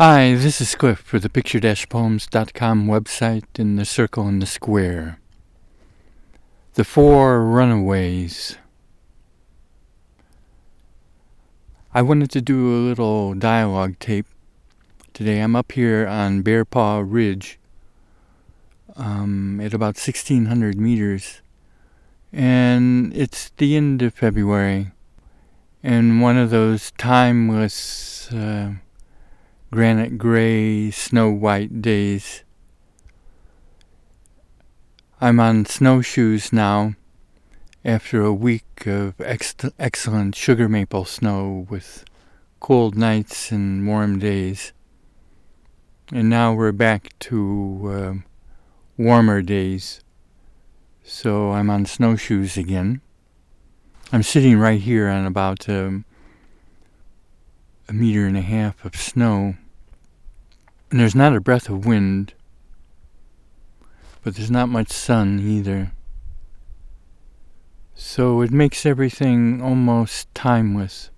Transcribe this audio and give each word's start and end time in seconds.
Hi, 0.00 0.36
this 0.36 0.60
is 0.60 0.76
Cliff 0.76 1.00
for 1.00 1.18
the 1.18 1.28
picture-poems.com 1.28 2.86
website 2.86 3.58
in 3.58 3.74
the 3.74 3.84
circle 3.84 4.28
and 4.28 4.40
the 4.40 4.46
square. 4.46 5.18
The 6.74 6.84
Four 6.84 7.44
Runaways. 7.44 8.58
I 11.92 12.02
wanted 12.02 12.30
to 12.30 12.40
do 12.40 12.76
a 12.76 12.86
little 12.86 13.34
dialogue 13.34 13.98
tape 13.98 14.26
today. 15.14 15.40
I'm 15.40 15.56
up 15.56 15.72
here 15.72 16.06
on 16.06 16.42
Bear 16.42 16.64
Paw 16.64 17.02
Ridge 17.04 17.58
um, 18.94 19.60
at 19.60 19.74
about 19.74 19.96
1600 19.96 20.78
meters, 20.78 21.42
and 22.32 23.12
it's 23.16 23.50
the 23.56 23.76
end 23.76 24.02
of 24.02 24.14
February, 24.14 24.92
and 25.82 26.22
one 26.22 26.36
of 26.36 26.50
those 26.50 26.92
timeless. 26.92 28.30
Uh, 28.32 28.74
granite 29.70 30.16
gray, 30.16 30.90
snow 30.90 31.30
white 31.30 31.82
days. 31.82 32.42
I'm 35.20 35.38
on 35.40 35.66
snowshoes 35.66 36.52
now 36.52 36.94
after 37.84 38.22
a 38.22 38.32
week 38.32 38.86
of 38.86 39.20
ex- 39.20 39.54
excellent 39.78 40.34
sugar 40.34 40.68
maple 40.68 41.04
snow 41.04 41.66
with 41.68 42.04
cold 42.60 42.96
nights 42.96 43.52
and 43.52 43.86
warm 43.86 44.18
days. 44.18 44.72
And 46.12 46.30
now 46.30 46.54
we're 46.54 46.72
back 46.72 47.10
to 47.20 47.90
uh, 47.92 48.14
warmer 48.96 49.42
days. 49.42 50.00
So 51.04 51.52
I'm 51.52 51.68
on 51.68 51.84
snowshoes 51.84 52.56
again. 52.56 53.02
I'm 54.12 54.22
sitting 54.22 54.58
right 54.58 54.80
here 54.80 55.08
on 55.08 55.26
about 55.26 55.68
um, 55.68 56.06
a 57.88 57.92
meter 57.92 58.26
and 58.26 58.36
a 58.36 58.42
half 58.42 58.84
of 58.84 58.96
snow. 58.96 59.56
And 60.90 61.00
there's 61.00 61.14
not 61.14 61.36
a 61.36 61.40
breath 61.40 61.68
of 61.68 61.84
wind, 61.84 62.34
but 64.22 64.36
there's 64.36 64.50
not 64.50 64.68
much 64.68 64.90
sun 64.90 65.40
either. 65.40 65.92
So 67.94 68.40
it 68.42 68.50
makes 68.50 68.86
everything 68.86 69.60
almost 69.60 70.32
timeless. 70.34 71.10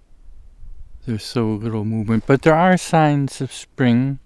There's 1.06 1.24
so 1.24 1.46
little 1.52 1.84
movement, 1.84 2.24
but 2.26 2.42
there 2.42 2.54
are 2.54 2.76
signs 2.76 3.40
of 3.40 3.52
spring. 3.52 4.18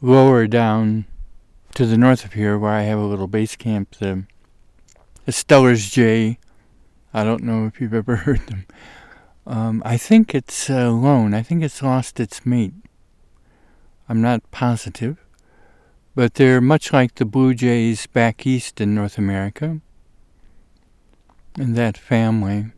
Lower 0.00 0.46
down 0.46 1.06
to 1.74 1.86
the 1.86 1.98
north 1.98 2.24
of 2.24 2.32
here, 2.32 2.58
where 2.58 2.72
I 2.72 2.82
have 2.82 2.98
a 2.98 3.04
little 3.04 3.26
base 3.26 3.56
camp, 3.56 3.96
the 3.98 4.24
Steller's 5.28 5.90
Jay. 5.90 6.38
I 7.12 7.24
don't 7.24 7.42
know 7.42 7.66
if 7.66 7.80
you've 7.80 7.94
ever 7.94 8.16
heard 8.24 8.46
them. 8.46 8.66
Um, 9.48 9.82
I 9.82 9.96
think 9.96 10.34
it's 10.34 10.68
uh, 10.68 10.74
alone. 10.74 11.32
I 11.32 11.42
think 11.42 11.62
it's 11.62 11.82
lost 11.82 12.20
its 12.20 12.44
mate. 12.44 12.74
I'm 14.06 14.20
not 14.20 14.48
positive. 14.50 15.16
But 16.14 16.34
they're 16.34 16.60
much 16.60 16.92
like 16.92 17.14
the 17.14 17.24
blue 17.24 17.54
jays 17.54 18.06
back 18.06 18.46
east 18.46 18.78
in 18.78 18.94
North 18.94 19.16
America, 19.16 19.80
in 21.56 21.72
that 21.74 21.96
family. 21.96 22.72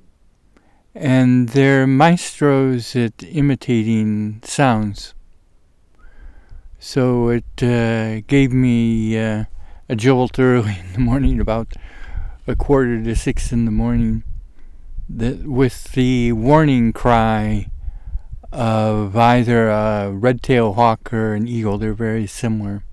And 0.94 1.48
they're 1.48 1.88
maestros 1.88 2.94
at 2.94 3.20
imitating 3.24 4.40
sounds. 4.44 5.14
So 6.78 7.30
it 7.30 7.62
uh, 7.62 8.20
gave 8.28 8.52
me 8.52 9.18
uh, 9.18 9.44
a 9.88 9.96
jolt 9.96 10.38
early 10.38 10.78
in 10.86 10.92
the 10.92 11.00
morning, 11.00 11.40
about 11.40 11.72
a 12.46 12.54
quarter 12.54 13.02
to 13.02 13.16
six 13.16 13.50
in 13.50 13.64
the 13.64 13.72
morning 13.72 14.22
the, 15.16 15.42
with 15.44 15.92
the 15.92 16.32
warning 16.32 16.92
cry 16.92 17.70
of 18.52 19.16
either 19.16 19.68
a 19.68 20.10
red-tailed 20.10 20.74
hawk 20.74 21.12
or 21.12 21.34
an 21.34 21.46
eagle. 21.46 21.78
They're 21.78 21.92
very 21.92 22.26
similar. 22.26 22.84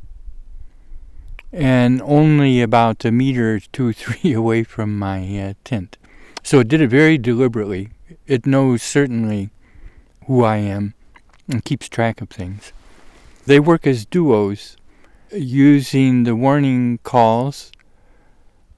And 1.52 2.02
only 2.04 2.62
about 2.62 3.06
a 3.06 3.12
meter, 3.12 3.60
two, 3.60 3.94
three 3.94 4.34
away 4.34 4.64
from 4.64 4.98
my 4.98 5.40
uh, 5.40 5.54
tent. 5.64 5.98
So 6.44 6.60
it 6.60 6.68
did 6.68 6.82
it 6.82 6.90
very 6.90 7.18
deliberately. 7.18 7.90
It 8.26 8.46
knows 8.46 8.84
certainly 8.84 9.50
who 10.26 10.44
I 10.44 10.58
am 10.58 10.94
and 11.50 11.64
keeps 11.64 11.90
track 11.90 12.22
of 12.22 12.30
things. 12.30 12.72
They 13.46 13.60
work 13.60 13.88
as 13.88 14.06
duos 14.06 14.76
using 15.32 16.24
the 16.24 16.36
warning 16.36 17.00
calls 17.04 17.72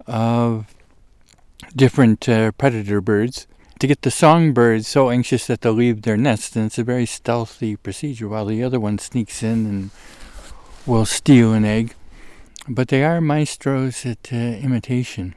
of 0.06 0.74
different 1.75 2.28
uh, 2.28 2.52
predator 2.53 3.02
birds 3.02 3.47
to 3.80 3.88
get 3.88 4.02
the 4.02 4.12
songbirds 4.12 4.88
so 4.88 5.09
anxious 5.09 5.47
that 5.47 5.62
they'll 5.62 5.74
leave 5.74 6.02
their 6.02 6.18
nest. 6.18 6.56
And 6.56 6.66
it's 6.66 6.78
a 6.78 6.84
very 6.84 7.06
stealthy 7.06 7.75
procedure 7.75 8.28
while 8.28 8.46
the 8.46 8.63
other 8.63 8.80
one 8.80 9.00
sneaks 9.00 9.41
in 9.41 9.66
and 9.66 9.90
will 10.85 11.06
steal 11.06 11.53
an 11.53 11.66
egg. 11.66 11.96
But 12.68 12.90
they 12.90 13.03
are 13.03 13.22
maestros 13.22 14.06
at 14.06 14.31
uh, 14.31 14.35
imitation. 14.35 15.34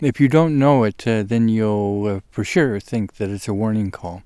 If 0.00 0.20
you 0.20 0.28
don't 0.28 0.58
know 0.58 0.84
it, 0.84 1.06
uh, 1.06 1.22
then 1.22 1.48
you'll 1.48 2.06
uh, 2.06 2.20
for 2.30 2.44
sure 2.44 2.78
think 2.80 3.14
that 3.16 3.30
it's 3.30 3.48
a 3.48 3.54
warning 3.54 3.90
call. 3.90 4.22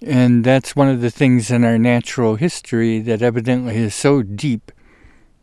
And 0.00 0.44
that's 0.44 0.74
one 0.74 0.88
of 0.88 1.00
the 1.00 1.10
things 1.10 1.50
in 1.50 1.62
our 1.62 1.78
natural 1.78 2.36
history 2.36 3.00
that 3.00 3.22
evidently 3.22 3.76
is 3.76 3.94
so 3.94 4.22
deep 4.22 4.72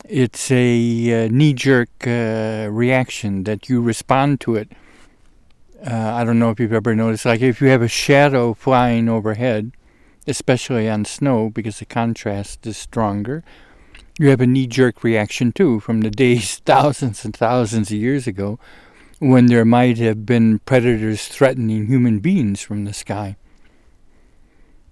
it's 0.10 0.50
a 0.50 1.26
uh, 1.26 1.28
knee 1.32 1.54
jerk 1.54 1.90
uh, 2.08 2.68
reaction 2.72 3.44
that 3.44 3.70
you 3.70 3.80
respond 3.80 4.42
to 4.42 4.56
it. 4.56 4.72
Uh, 5.86 5.94
I 5.94 6.24
don't 6.24 6.40
know 6.40 6.50
if 6.50 6.60
you've 6.60 6.74
ever 6.74 6.96
noticed, 6.96 7.26
like 7.26 7.42
if 7.42 7.62
you 7.62 7.68
have 7.68 7.84
a 7.84 7.88
shadow 7.88 8.56
flying 8.56 9.08
overhead, 9.08 9.72
especially 10.26 10.90
on 10.90 11.06
snow 11.06 11.52
because 11.52 11.78
the 11.78 11.86
contrast 11.86 12.66
is 12.66 12.76
stronger, 12.76 13.44
you 14.18 14.30
have 14.30 14.42
a 14.42 14.48
knee 14.48 14.66
jerk 14.66 15.04
reaction 15.04 15.52
too 15.52 15.80
from 15.80 16.02
the 16.02 16.10
days 16.10 16.58
thousands 16.66 17.24
and 17.24 17.36
thousands 17.36 17.92
of 17.92 17.98
years 17.98 18.26
ago 18.26 18.60
when 19.20 19.46
there 19.46 19.66
might 19.66 20.00
have 20.00 20.26
been 20.26 20.58
predators 20.60 21.28
threatening 21.28 21.86
human 21.86 22.20
beings 22.20 22.62
from 22.62 22.86
the 22.86 22.94
sky. 22.94 23.36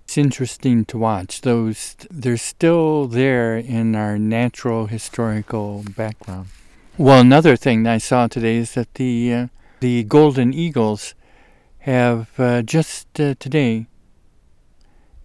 It's 0.08 0.18
interesting 0.18 0.86
to 0.86 0.98
watch. 0.98 1.42
Those 1.42 1.98
they're 2.10 2.38
still 2.38 3.08
there 3.08 3.58
in 3.58 3.94
our 3.94 4.18
natural 4.18 4.86
historical 4.86 5.84
background. 5.98 6.48
Well, 6.98 7.20
another 7.20 7.58
thing 7.58 7.86
I 7.86 7.98
saw 7.98 8.28
today 8.28 8.56
is 8.56 8.74
that 8.76 8.94
the 8.94 9.34
uh, 9.34 9.48
the 9.82 10.06
golden 10.06 10.54
eagles 10.54 11.14
have 11.80 12.30
uh, 12.40 12.62
just 12.62 13.20
uh, 13.20 13.36
today 13.38 13.88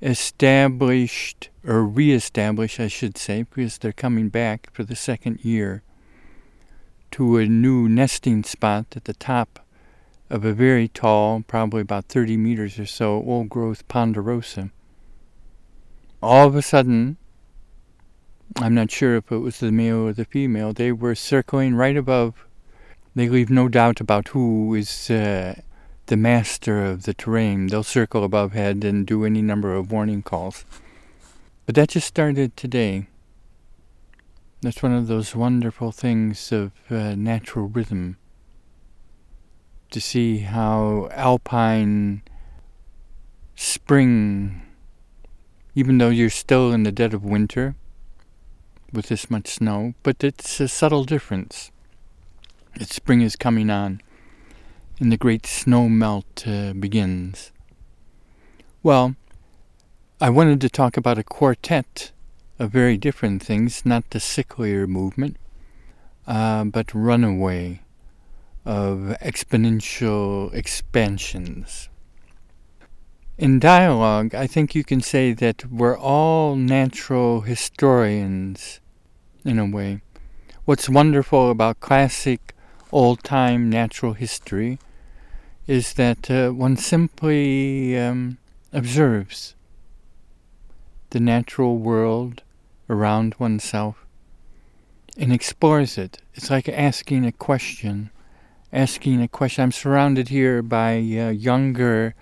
established 0.03 1.51
or 1.65 1.85
reestablished, 1.85 2.81
I 2.81 2.89
should 2.89 3.17
say, 3.17 3.45
because 3.45 3.79
they're 3.79 3.93
coming 3.93 4.31
back 4.31 4.69
for 4.73 4.83
the 4.83 4.97
second 4.97 5.45
year 5.45 5.85
to 7.13 7.37
a 7.37 7.47
new 7.47 7.89
nesting 7.89 8.43
spot 8.43 8.87
at 8.97 9.05
the 9.05 9.15
top 9.15 9.62
of 10.33 10.47
a 10.47 10.55
very 10.55 10.89
tall, 10.89 11.45
probably 11.47 11.83
about 11.83 12.07
30 12.07 12.39
meters 12.39 12.79
or 12.79 12.87
so, 12.87 13.23
old 13.27 13.51
growth 13.51 13.87
ponderosa. 13.87 14.71
All 16.23 16.47
of 16.47 16.57
a 16.57 16.63
sudden, 16.63 17.19
I'm 18.57 18.75
not 18.75 18.91
sure 18.91 19.17
if 19.17 19.31
it 19.31 19.39
was 19.39 19.61
the 19.61 19.71
male 19.71 19.99
or 19.99 20.15
the 20.15 20.25
female, 20.25 20.73
they 20.73 20.91
were 20.91 21.15
circling 21.15 21.75
right 21.75 21.99
above. 21.99 22.47
They 23.15 23.29
leave 23.29 23.51
no 23.51 23.69
doubt 23.69 24.01
about 24.01 24.29
who 24.29 24.75
is 24.75 25.11
uh, 25.11 25.61
the 26.07 26.17
master 26.17 26.83
of 26.83 27.03
the 27.03 27.13
terrain. 27.13 27.67
They'll 27.67 27.83
circle 27.83 28.25
above 28.25 28.53
head 28.53 28.85
and 28.85 29.07
do 29.07 29.27
any 29.27 29.43
number 29.43 29.75
of 29.75 29.93
warning 29.93 30.23
calls. 30.23 30.65
But 31.67 31.75
that 31.75 31.91
just 31.91 32.09
started 32.09 32.57
today. 32.57 33.07
That's 34.63 34.83
one 34.83 34.95
of 34.95 35.09
those 35.09 35.37
wonderful 35.37 35.93
things 35.93 36.51
of 36.53 36.73
uh, 36.89 37.17
natural 37.17 37.69
rhythm 37.69 38.17
to 39.93 40.01
see 40.01 40.39
how 40.39 41.09
alpine 41.13 42.23
spring, 43.55 44.63
even 45.75 45.99
though 45.99 46.09
you're 46.09 46.31
still 46.31 46.73
in 46.73 46.83
the 46.83 46.93
dead 46.93 47.15
of 47.15 47.25
winter 47.25 47.75
with 48.93 49.07
this 49.07 49.31
much 49.31 49.49
snow, 49.49 49.95
but 50.03 50.23
it's 50.23 50.61
a 50.61 50.69
subtle 50.69 51.05
difference. 51.05 51.71
That 52.79 52.89
spring 52.89 53.21
is 53.21 53.37
coming 53.37 53.71
on, 53.71 54.01
and 54.99 55.13
the 55.13 55.17
great 55.17 55.47
snow 55.47 55.89
melt 55.89 56.45
uh, 56.47 56.73
begins. 56.73 57.53
Well, 58.83 59.15
I 60.21 60.31
wanted 60.31 60.61
to 60.63 60.69
talk 60.69 60.97
about 60.97 61.19
a 61.19 61.25
quartet 61.25 62.13
of 62.59 62.71
very 62.71 62.97
different 62.97 63.43
things, 63.43 63.85
not 63.85 64.11
the 64.11 64.19
sicklier 64.19 64.87
movement, 64.89 65.37
uh, 66.27 66.65
but 66.65 66.95
runaway 66.95 67.83
of 68.65 69.17
exponential 69.21 70.53
expansions. 70.55 71.89
In 73.39 73.59
dialogue, 73.59 74.35
I 74.35 74.47
think 74.47 74.75
you 74.75 74.85
can 74.85 75.01
say 75.01 75.33
that 75.33 75.65
we're 75.71 75.99
all 75.99 76.55
natural 76.55 77.41
historians 77.41 78.81
in 79.45 79.59
a 79.59 79.67
way. 79.67 80.01
What's 80.65 80.89
wonderful 80.89 81.51
about 81.51 81.81
classic 81.81 82.55
old 82.93 83.25
time 83.25 83.69
natural 83.69 84.13
history 84.13 84.79
is 85.67 85.95
that 85.95 86.31
uh, 86.31 86.51
one 86.51 86.77
simply 86.77 87.99
um, 87.99 88.39
observes 88.73 89.55
the 91.11 91.21
natural 91.21 91.79
world 91.79 92.43
around 92.89 93.35
oneself 93.39 94.07
and 95.17 95.33
explores 95.33 95.99
it. 95.99 96.21
It's 96.35 96.51
like 96.51 96.69
asking 96.69 97.25
a 97.25 97.33
question. 97.33 98.11
Asking 98.73 99.21
a 99.21 99.29
question. 99.29 99.65
I'm 99.65 99.73
surrounded 99.73 100.31
here 100.31 100.63
by 100.63 100.95
uh, 100.95 101.29
younger 101.29 102.15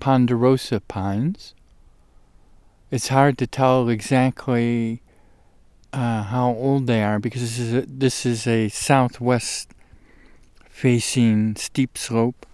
ponderosa 0.00 0.80
pines. 0.80 1.54
It's 2.90 3.08
hard 3.08 3.38
to 3.38 3.46
tell 3.46 3.88
exactly 3.88 5.00
uh, 5.90 6.24
how 6.24 6.48
old 6.48 6.86
they 6.86 7.02
are 7.02 7.18
because 7.18 7.40
this 7.40 7.58
is 7.58 7.72
a, 7.72 7.86
this 7.86 8.26
is 8.26 8.46
a 8.46 8.68
southwest 8.68 9.70
facing 10.68 11.56
steep 11.56 11.96
slope. 11.96 12.44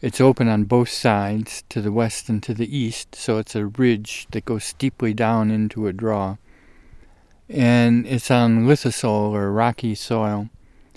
It's 0.00 0.20
open 0.20 0.48
on 0.48 0.64
both 0.64 0.88
sides, 0.88 1.62
to 1.68 1.80
the 1.80 1.92
west 1.92 2.28
and 2.28 2.42
to 2.42 2.54
the 2.54 2.76
east, 2.76 3.14
so 3.14 3.38
it's 3.38 3.54
a 3.54 3.66
ridge 3.66 4.26
that 4.32 4.44
goes 4.44 4.64
steeply 4.64 5.14
down 5.14 5.52
into 5.52 5.86
a 5.86 5.92
draw. 5.92 6.38
And 7.48 8.04
it's 8.04 8.32
on 8.32 8.66
lithosol 8.66 9.30
or 9.30 9.52
rocky 9.52 9.94
soil 9.94 10.50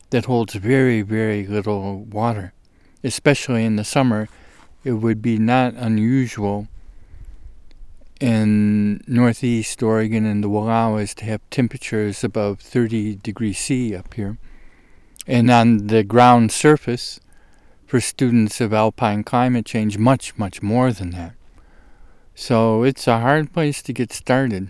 that 0.09 0.25
holds 0.25 0.56
very, 0.56 1.01
very 1.01 1.45
little 1.45 2.03
water. 2.03 2.53
Especially 3.03 3.63
in 3.63 3.75
the 3.75 3.83
summer, 3.83 4.27
it 4.83 4.94
would 4.94 5.21
be 5.21 5.38
not 5.38 5.73
unusual 5.75 6.67
in 8.19 9.01
northeast 9.07 9.81
Oregon 9.81 10.25
and 10.25 10.44
the 10.44 10.50
Wallowas 10.50 11.15
to 11.15 11.25
have 11.25 11.41
temperatures 11.50 12.23
above 12.23 12.59
30 12.59 13.15
degrees 13.17 13.57
C 13.57 13.95
up 13.95 14.13
here. 14.13 14.38
And 15.25 15.50
on 15.50 15.88
the 15.88 16.03
ground 16.03 16.51
surface, 16.51 17.19
for 17.89 18.00
students 18.00 18.61
of 18.61 18.71
alpine 18.71 19.23
climate 19.23 19.65
change, 19.65 19.97
much, 19.97 20.38
much 20.38 20.61
more 20.61 20.91
than 20.91 21.09
that. 21.09 21.33
So 22.35 22.83
it's 22.83 23.07
a 23.07 23.19
hard 23.19 23.51
place 23.51 23.81
to 23.81 23.94
get 23.94 24.13
started 24.13 24.69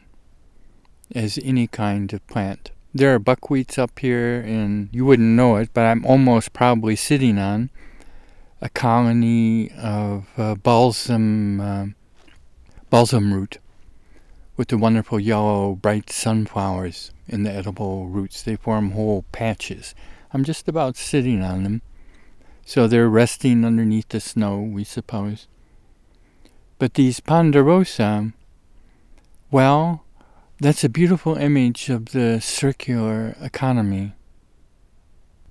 as 1.13 1.37
any 1.43 1.67
kind 1.67 2.13
of 2.13 2.25
plant. 2.27 2.71
There 2.93 3.13
are 3.13 3.19
buckwheats 3.19 3.77
up 3.77 3.99
here, 3.99 4.41
and 4.41 4.89
you 4.91 5.05
wouldn't 5.05 5.35
know 5.35 5.57
it, 5.57 5.69
but 5.73 5.85
I'm 5.85 6.03
almost 6.05 6.53
probably 6.53 6.95
sitting 6.95 7.37
on 7.37 7.69
a 8.61 8.69
colony 8.69 9.71
of 9.71 10.27
uh, 10.37 10.55
balsam 10.55 11.61
uh, 11.61 11.85
balsam 12.89 13.33
root 13.33 13.59
with 14.57 14.69
the 14.69 14.77
wonderful 14.77 15.19
yellow 15.19 15.75
bright 15.75 16.09
sunflowers 16.09 17.11
in 17.27 17.43
the 17.43 17.51
edible 17.51 18.07
roots. 18.07 18.41
They 18.41 18.55
form 18.55 18.91
whole 18.91 19.23
patches. 19.31 19.93
I'm 20.33 20.43
just 20.43 20.67
about 20.67 20.97
sitting 20.97 21.43
on 21.43 21.63
them. 21.63 21.81
So 22.65 22.87
they're 22.87 23.07
resting 23.07 23.63
underneath 23.65 24.09
the 24.09 24.19
snow, 24.19 24.59
we 24.59 24.83
suppose. 24.83 25.47
But 26.79 26.95
these 26.95 27.19
ponderosa, 27.19 28.33
well, 29.51 30.03
that's 30.59 30.83
a 30.83 30.89
beautiful 30.89 31.35
image 31.35 31.89
of 31.89 32.05
the 32.07 32.39
circular 32.41 33.35
economy. 33.41 34.13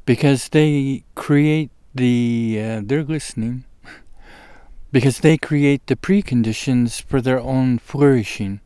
Because 0.04 0.48
they 0.50 1.04
create 1.14 1.70
the, 1.94 2.60
uh, 2.62 2.80
they're 2.84 3.04
listening, 3.04 3.64
because 4.92 5.20
they 5.20 5.36
create 5.36 5.86
the 5.86 5.96
preconditions 5.96 7.02
for 7.02 7.20
their 7.20 7.40
own 7.40 7.78
flourishing. 7.78 8.60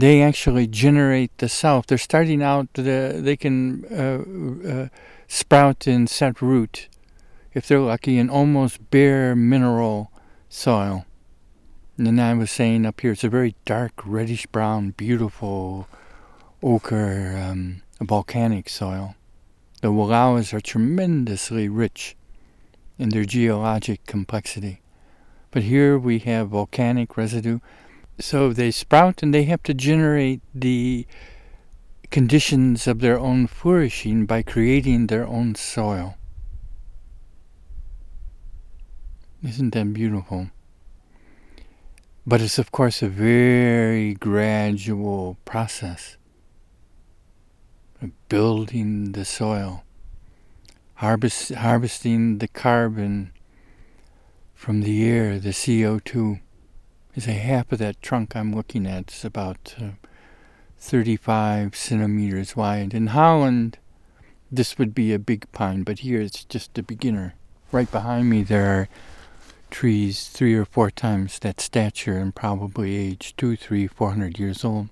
they 0.00 0.22
actually 0.22 0.66
generate 0.66 1.36
the 1.38 1.48
self. 1.48 1.86
They're 1.86 1.98
starting 1.98 2.42
out, 2.42 2.72
the, 2.74 3.18
they 3.18 3.36
can 3.36 3.84
uh, 3.90 4.68
uh, 4.68 4.88
sprout 5.26 5.86
and 5.86 6.08
set 6.08 6.40
root, 6.40 6.88
if 7.52 7.66
they're 7.66 7.80
lucky, 7.80 8.18
in 8.18 8.30
almost 8.30 8.90
bare 8.90 9.34
mineral 9.34 10.12
soil. 10.48 11.04
And 11.98 12.20
I 12.20 12.32
was 12.34 12.50
saying 12.50 12.86
up 12.86 13.00
here, 13.00 13.12
it's 13.12 13.24
a 13.24 13.28
very 13.28 13.56
dark, 13.64 13.92
reddish 14.04 14.46
brown, 14.46 14.90
beautiful 14.90 15.88
ochre 16.62 17.36
um, 17.36 17.82
volcanic 18.00 18.68
soil. 18.68 19.16
The 19.82 19.88
Wallowas 19.88 20.52
are 20.52 20.60
tremendously 20.60 21.68
rich 21.68 22.16
in 22.98 23.10
their 23.10 23.24
geologic 23.24 24.06
complexity. 24.06 24.80
But 25.50 25.64
here 25.64 25.98
we 25.98 26.20
have 26.20 26.50
volcanic 26.50 27.16
residue 27.16 27.58
so 28.20 28.52
they 28.52 28.70
sprout 28.70 29.22
and 29.22 29.32
they 29.32 29.44
have 29.44 29.62
to 29.64 29.74
generate 29.74 30.40
the 30.54 31.06
conditions 32.10 32.86
of 32.86 33.00
their 33.00 33.18
own 33.18 33.46
flourishing 33.46 34.26
by 34.26 34.42
creating 34.42 35.06
their 35.06 35.26
own 35.26 35.54
soil. 35.54 36.16
Isn't 39.42 39.72
that 39.74 39.92
beautiful? 39.92 40.50
But 42.28 42.42
it's, 42.42 42.58
of 42.58 42.70
course, 42.70 43.00
a 43.00 43.08
very 43.08 44.12
gradual 44.12 45.38
process 45.46 46.18
of 48.02 48.10
building 48.28 49.12
the 49.12 49.24
soil, 49.24 49.82
harvest, 50.96 51.54
harvesting 51.54 52.36
the 52.36 52.48
carbon 52.48 53.32
from 54.54 54.82
the 54.82 55.08
air, 55.08 55.38
the 55.38 55.54
CO2 55.54 56.40
is 57.14 57.26
a 57.26 57.32
half 57.32 57.72
of 57.72 57.78
that 57.78 58.02
trunk 58.02 58.36
I'm 58.36 58.54
looking 58.54 58.86
at. 58.86 59.04
It's 59.04 59.24
about 59.24 59.74
uh, 59.80 59.92
35 60.76 61.74
centimeters 61.74 62.54
wide. 62.54 62.92
In 62.92 63.06
Holland, 63.06 63.78
this 64.52 64.76
would 64.76 64.94
be 64.94 65.14
a 65.14 65.18
big 65.18 65.50
pine, 65.52 65.82
but 65.82 66.00
here 66.00 66.20
it's 66.20 66.44
just 66.44 66.76
a 66.76 66.82
beginner. 66.82 67.36
Right 67.72 67.90
behind 67.90 68.28
me, 68.28 68.42
there 68.42 68.68
are 68.68 68.88
trees 69.70 70.28
three 70.28 70.54
or 70.54 70.64
four 70.64 70.90
times 70.90 71.38
that 71.40 71.60
stature 71.60 72.18
and 72.18 72.34
probably 72.34 72.96
age 72.96 73.34
two, 73.36 73.56
three, 73.56 73.86
four 73.86 74.10
hundred 74.10 74.38
years 74.38 74.64
old. 74.64 74.88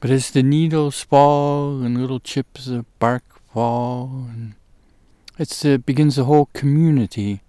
But 0.00 0.10
as 0.10 0.30
the 0.30 0.42
needles 0.42 1.02
fall 1.02 1.82
and 1.82 2.00
little 2.00 2.20
chips 2.20 2.68
of 2.68 2.86
bark 2.98 3.24
fall, 3.52 4.26
and 4.30 4.54
it 5.38 5.66
uh, 5.66 5.76
begins 5.76 6.16
a 6.16 6.24
whole 6.24 6.48
community 6.54 7.42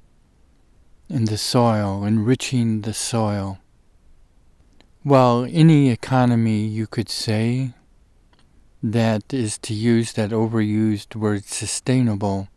in 1.09 1.25
the 1.25 1.37
soil, 1.37 2.03
enriching 2.03 2.81
the 2.81 2.93
soil. 2.93 3.59
Well, 5.03 5.47
any 5.49 5.89
economy, 5.89 6.65
you 6.65 6.87
could 6.87 7.09
say, 7.09 7.73
that 8.83 9.33
is 9.33 9.57
to 9.59 9.73
use 9.73 10.13
that 10.13 10.31
overused 10.31 11.15
word 11.15 11.45
sustainable, 11.45 12.49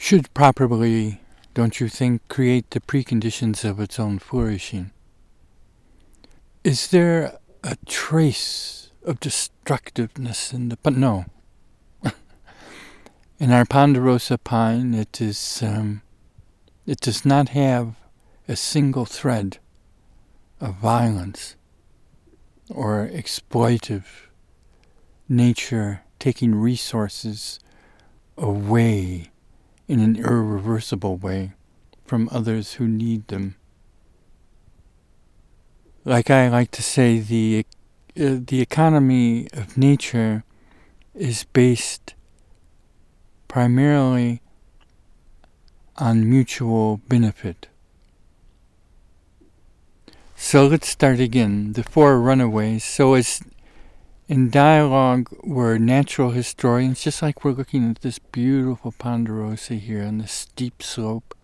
should 0.00 0.32
properly, 0.32 1.20
don't 1.52 1.78
you 1.78 1.86
think, 1.86 2.26
create 2.28 2.70
the 2.70 2.80
preconditions 2.80 3.68
of 3.68 3.78
its 3.78 4.00
own 4.00 4.18
flourishing. 4.18 4.90
Is 6.64 6.88
there 6.88 7.38
a 7.62 7.76
trace 7.84 8.90
of 9.04 9.20
destructiveness 9.20 10.54
in 10.54 10.70
the. 10.70 10.78
No. 10.90 11.26
in 13.38 13.52
our 13.52 13.66
ponderosa 13.66 14.38
pine, 14.38 14.94
it 14.94 15.20
is. 15.20 15.62
Um, 15.62 16.00
it 16.86 17.00
does 17.00 17.26
not 17.26 17.50
have 17.50 17.94
a 18.48 18.56
single 18.56 19.04
thread 19.04 19.58
of 20.62 20.76
violence 20.76 21.56
or 22.70 23.06
exploitive 23.12 24.04
nature 25.28 26.00
taking 26.18 26.54
resources 26.54 27.60
away 28.38 29.29
in 29.90 29.98
an 29.98 30.14
irreversible 30.14 31.16
way 31.16 31.50
from 32.04 32.28
others 32.30 32.74
who 32.74 32.86
need 32.86 33.26
them. 33.26 33.56
Like 36.04 36.30
I 36.30 36.48
like 36.48 36.70
to 36.72 36.82
say, 36.82 37.18
the 37.18 37.66
uh, 38.16 38.38
the 38.46 38.60
economy 38.60 39.48
of 39.52 39.76
nature 39.76 40.44
is 41.12 41.42
based 41.42 42.14
primarily 43.48 44.42
on 45.96 46.30
mutual 46.30 47.00
benefit. 47.08 47.66
So 50.36 50.68
let's 50.68 50.88
start 50.88 51.18
again. 51.18 51.72
The 51.72 51.82
four 51.82 52.20
runaways. 52.20 52.84
So 52.84 53.14
as 53.14 53.42
in 54.30 54.48
dialogue 54.48 55.28
we're 55.42 55.76
natural 55.76 56.30
historians, 56.30 57.02
just 57.02 57.20
like 57.20 57.44
we're 57.44 57.50
looking 57.50 57.90
at 57.90 58.00
this 58.00 58.20
beautiful 58.20 58.92
ponderosa 58.92 59.74
here 59.74 60.04
on 60.04 60.18
the 60.18 60.28
steep 60.28 60.84
slope. 60.84 61.36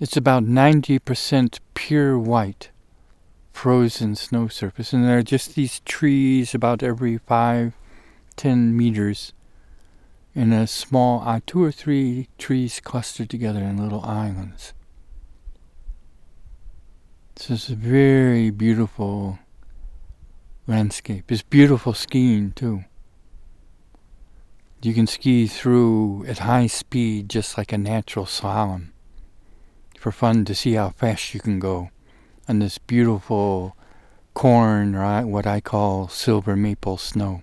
It's 0.00 0.16
about 0.16 0.42
90% 0.42 1.60
pure 1.74 2.18
white, 2.18 2.70
frozen 3.52 4.16
snow 4.16 4.48
surface, 4.48 4.92
and 4.92 5.04
there 5.04 5.18
are 5.18 5.22
just 5.22 5.54
these 5.54 5.78
trees 5.84 6.56
about 6.56 6.82
every 6.82 7.18
five, 7.18 7.74
ten 8.34 8.76
meters 8.76 9.32
in 10.34 10.52
a 10.52 10.66
small, 10.66 11.22
uh, 11.24 11.38
two 11.46 11.62
or 11.62 11.70
three 11.70 12.26
trees 12.36 12.80
clustered 12.80 13.30
together 13.30 13.60
in 13.60 13.76
little 13.76 14.02
islands. 14.02 14.72
So 17.36 17.54
it's 17.54 17.68
a 17.68 17.76
very 17.76 18.50
beautiful 18.50 19.38
landscape. 20.72 21.30
It's 21.30 21.42
beautiful 21.42 21.92
skiing 21.92 22.52
too. 22.52 22.84
You 24.82 24.94
can 24.94 25.06
ski 25.06 25.46
through 25.46 26.24
at 26.26 26.38
high 26.38 26.66
speed 26.66 27.28
just 27.28 27.58
like 27.58 27.72
a 27.72 27.78
natural 27.78 28.24
slalom 28.24 28.88
for 29.98 30.10
fun 30.10 30.44
to 30.46 30.54
see 30.54 30.72
how 30.72 30.90
fast 30.90 31.34
you 31.34 31.40
can 31.40 31.60
go 31.60 31.90
on 32.48 32.58
this 32.58 32.78
beautiful 32.78 33.76
corn 34.34 34.94
or 34.94 35.26
what 35.26 35.46
I 35.46 35.60
call 35.60 36.08
silver 36.08 36.56
maple 36.56 36.96
snow. 36.96 37.42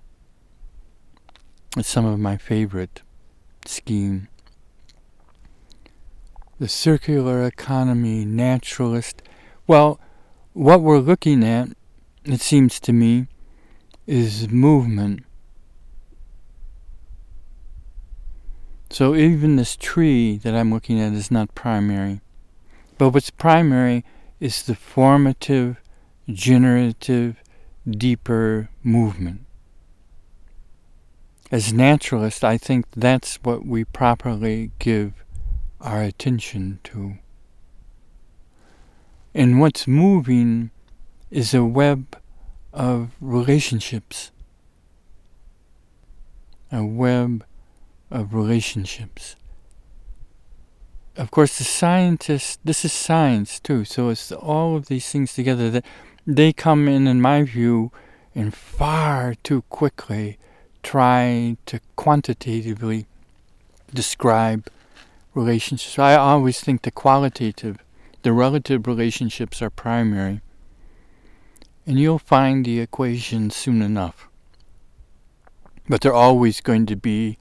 It's 1.77 1.88
some 1.88 2.05
of 2.05 2.19
my 2.19 2.36
favorite 2.36 3.03
skiing. 3.63 4.27
The 6.59 6.67
circular 6.67 7.45
economy 7.45 8.25
naturalist. 8.25 9.21
Well, 9.67 10.00
what 10.53 10.81
we're 10.81 10.98
looking 10.98 11.43
at, 11.43 11.69
it 12.25 12.41
seems 12.41 12.79
to 12.81 12.93
me, 12.93 13.27
is 14.07 14.49
movement. 14.49 15.23
So 18.89 19.15
even 19.15 19.55
this 19.55 19.75
tree 19.75 20.38
that 20.38 20.55
I'm 20.55 20.73
looking 20.73 20.99
at 20.99 21.13
is 21.13 21.29
not 21.29 21.53
primary. 21.53 22.21
But 22.97 23.09
what's 23.09 23.29
primary 23.29 24.03
is 24.39 24.63
the 24.63 24.75
formative, 24.75 25.79
generative, 26.27 27.41
deeper 27.89 28.69
movement. 28.83 29.45
As 31.51 31.73
naturalists, 31.73 32.43
I 32.43 32.57
think 32.57 32.85
that's 32.95 33.38
what 33.38 33.65
we 33.65 33.83
properly 33.83 34.71
give 34.79 35.13
our 35.81 36.01
attention 36.01 36.79
to. 36.85 37.15
And 39.33 39.59
what's 39.59 39.88
moving 39.88 40.71
is 41.31 41.53
a 41.53 41.63
web 41.63 42.17
of 42.74 43.12
relationships. 43.19 44.31
A 46.71 46.83
web 46.83 47.45
of 48.12 48.33
relationships. 48.33 49.36
Of 51.15 51.31
course, 51.31 51.57
the 51.57 51.63
scientists, 51.63 52.57
this 52.63 52.86
is 52.86 52.93
science 52.93 53.59
too, 53.59 53.83
so 53.86 54.09
it's 54.09 54.31
all 54.31 54.75
of 54.75 54.88
these 54.88 55.12
things 55.12 55.33
together 55.33 55.69
that 55.69 55.86
they 56.25 56.53
come 56.53 56.88
in, 56.88 57.07
in 57.07 57.21
my 57.21 57.43
view, 57.43 57.91
and 58.33 58.53
far 58.53 59.36
too 59.43 59.63
quickly 59.63 60.38
try 60.81 61.57
to 61.65 61.79
quantitatively 61.95 63.05
describe 63.93 64.69
relationships. 65.33 66.00
I 66.00 66.15
always 66.15 66.62
think 66.62 66.83
the 66.83 66.91
qualitative, 66.91 67.77
the 68.21 68.31
relative 68.31 68.88
relationships 68.88 69.62
are 69.62 69.69
primary. 69.69 70.41
And 71.89 72.00
you'll 72.00 72.19
find 72.19 72.63
the 72.63 72.79
equation 72.81 73.50
soon 73.50 73.81
enough. 73.81 74.29
But 75.88 76.01
they're 76.01 76.13
always 76.13 76.62
going 76.62 76.86
to 76.86 76.96
be 76.96 77.39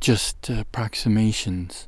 just 0.00 0.48
uh, 0.50 0.60
approximations. 0.60 1.86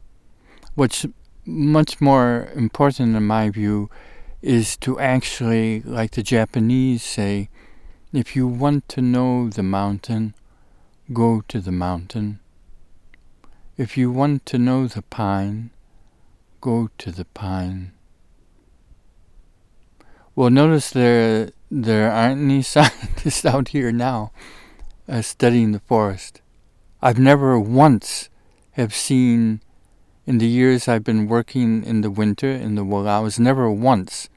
What's 0.75 1.07
much 1.47 1.99
more 1.99 2.50
important, 2.55 3.17
in 3.17 3.23
my 3.23 3.49
view, 3.49 3.88
is 4.43 4.76
to 4.85 5.00
actually, 5.00 5.81
like 5.87 6.11
the 6.11 6.23
Japanese 6.23 7.03
say, 7.03 7.49
if 8.12 8.37
you 8.37 8.47
want 8.47 8.91
to 8.91 9.00
know 9.00 9.49
the 9.49 9.62
mountain, 9.62 10.35
go 11.15 11.45
to 11.49 11.62
the 11.62 11.73
mountain. 11.73 12.41
If 13.79 13.97
you 13.97 14.12
want 14.12 14.45
to 14.47 14.59
know 14.59 14.87
the 14.87 15.00
pine, 15.00 15.71
go 16.61 16.91
to 16.99 17.11
the 17.11 17.25
pine. 17.25 17.93
Well, 20.37 20.50
notice 20.50 20.90
there 20.90 21.49
there 21.71 22.12
aren't 22.12 22.43
any 22.43 22.61
scientists 22.75 23.47
out 23.47 23.69
here 23.69 23.90
now 23.90 24.33
uh, 25.09 25.23
studying 25.23 25.73
the 25.73 25.81
forest. 25.81 26.43
I've 27.00 27.19
never 27.19 27.59
once 27.59 28.28
have 28.73 28.95
seen 28.95 29.62
in 30.26 30.37
the 30.37 30.47
years 30.47 30.88
I've 30.88 31.05
been 31.05 31.26
working 31.26 31.83
in 31.83 32.02
the 32.02 32.11
winter 32.11 32.50
in 32.50 32.75
the 32.75 32.85
was 32.85 33.40
never 33.40 33.71
once 33.71 34.28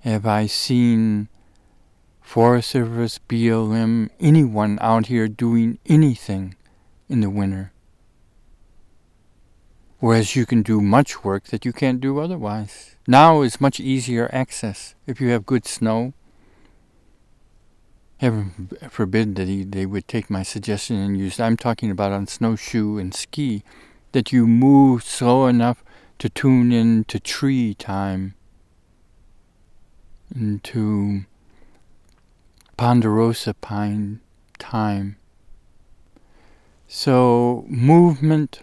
have 0.00 0.24
I 0.24 0.46
seen 0.46 1.28
Forest 2.22 2.70
Service, 2.70 3.20
BLM, 3.28 4.08
anyone 4.18 4.78
out 4.80 5.06
here 5.06 5.28
doing 5.28 5.78
anything 5.84 6.56
in 7.06 7.20
the 7.20 7.28
winter. 7.28 7.72
Whereas 9.98 10.34
you 10.34 10.46
can 10.46 10.62
do 10.62 10.80
much 10.80 11.22
work 11.22 11.44
that 11.48 11.66
you 11.66 11.72
can't 11.74 12.00
do 12.00 12.18
otherwise. 12.18 12.95
Now 13.06 13.42
is 13.42 13.60
much 13.60 13.78
easier 13.78 14.28
access 14.32 14.94
if 15.06 15.20
you 15.20 15.28
have 15.28 15.46
good 15.46 15.64
snow. 15.64 16.12
Heaven 18.18 18.70
forbid 18.90 19.36
that 19.36 19.46
he, 19.46 19.62
they 19.62 19.86
would 19.86 20.08
take 20.08 20.28
my 20.30 20.42
suggestion 20.42 20.96
and 20.96 21.18
use. 21.18 21.38
I'm 21.38 21.56
talking 21.56 21.90
about 21.90 22.12
on 22.12 22.26
snowshoe 22.26 22.98
and 22.98 23.14
ski, 23.14 23.62
that 24.12 24.32
you 24.32 24.46
move 24.46 25.04
slow 25.04 25.46
enough 25.46 25.84
to 26.18 26.28
tune 26.28 26.72
in 26.72 27.04
to 27.04 27.20
tree 27.20 27.74
time, 27.74 28.34
and 30.34 30.64
to 30.64 31.26
ponderosa 32.76 33.54
pine 33.54 34.20
time. 34.58 35.16
So 36.88 37.66
movement 37.68 38.62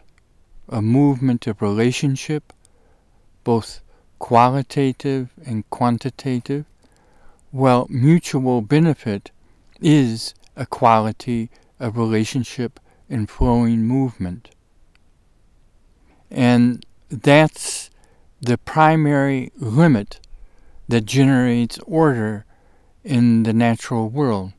a 0.70 0.82
movement 0.82 1.46
of 1.46 1.62
relationship, 1.62 2.52
both 3.44 3.83
qualitative 4.24 5.34
and 5.46 5.70
quantitative, 5.70 6.64
well, 7.52 7.86
mutual 7.90 8.62
benefit 8.62 9.32
is 9.82 10.34
a 10.56 10.66
quality 10.66 11.50
of 11.78 11.98
relationship 11.98 12.80
and 13.10 13.30
flowing 13.30 13.86
movement. 13.86 14.50
And 16.32 16.86
that's 17.10 17.90
the 18.40 18.58
primary 18.58 19.52
limit 19.58 20.22
that 20.88 21.04
generates 21.04 21.78
order 21.80 22.46
in 23.04 23.44
the 23.44 23.52
natural 23.52 24.08
world. 24.08 24.54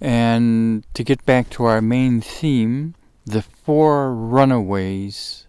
And 0.00 0.84
to 0.94 1.04
get 1.04 1.24
back 1.24 1.48
to 1.50 1.64
our 1.66 1.80
main 1.80 2.20
theme, 2.20 2.96
the 3.24 3.42
four 3.42 4.12
runaways. 4.12 5.43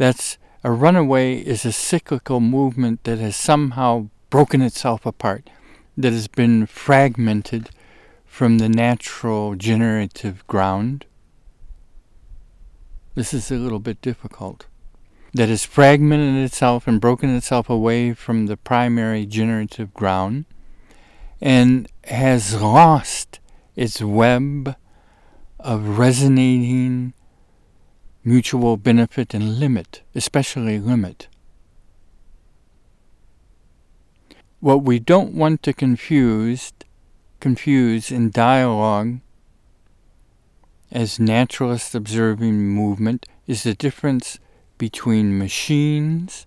That's 0.00 0.38
a 0.64 0.70
runaway 0.70 1.34
is 1.42 1.66
a 1.66 1.72
cyclical 1.72 2.40
movement 2.40 3.04
that 3.04 3.18
has 3.18 3.36
somehow 3.36 4.08
broken 4.30 4.62
itself 4.62 5.04
apart, 5.04 5.50
that 5.94 6.14
has 6.14 6.26
been 6.26 6.64
fragmented 6.64 7.68
from 8.24 8.56
the 8.56 8.70
natural 8.70 9.56
generative 9.56 10.46
ground. 10.46 11.04
This 13.14 13.34
is 13.34 13.50
a 13.50 13.56
little 13.56 13.78
bit 13.78 14.00
difficult. 14.00 14.64
That 15.34 15.50
has 15.50 15.66
fragmented 15.66 16.46
itself 16.46 16.88
and 16.88 16.98
broken 16.98 17.36
itself 17.36 17.68
away 17.68 18.14
from 18.14 18.46
the 18.46 18.56
primary 18.56 19.26
generative 19.26 19.92
ground 19.92 20.46
and 21.42 21.86
has 22.04 22.58
lost 22.58 23.38
its 23.76 24.00
web 24.00 24.76
of 25.58 25.98
resonating 25.98 27.12
mutual 28.24 28.76
benefit 28.76 29.34
and 29.34 29.58
limit, 29.58 30.02
especially 30.14 30.78
limit. 30.78 31.28
What 34.60 34.82
we 34.82 34.98
don't 34.98 35.34
want 35.34 35.62
to 35.62 35.72
confuse, 35.72 36.72
confuse 37.40 38.10
in 38.10 38.30
dialogue 38.30 39.20
as 40.92 41.18
naturalists 41.18 41.94
observing 41.94 42.68
movement 42.68 43.26
is 43.46 43.62
the 43.62 43.74
difference 43.74 44.38
between 44.76 45.38
machines 45.38 46.46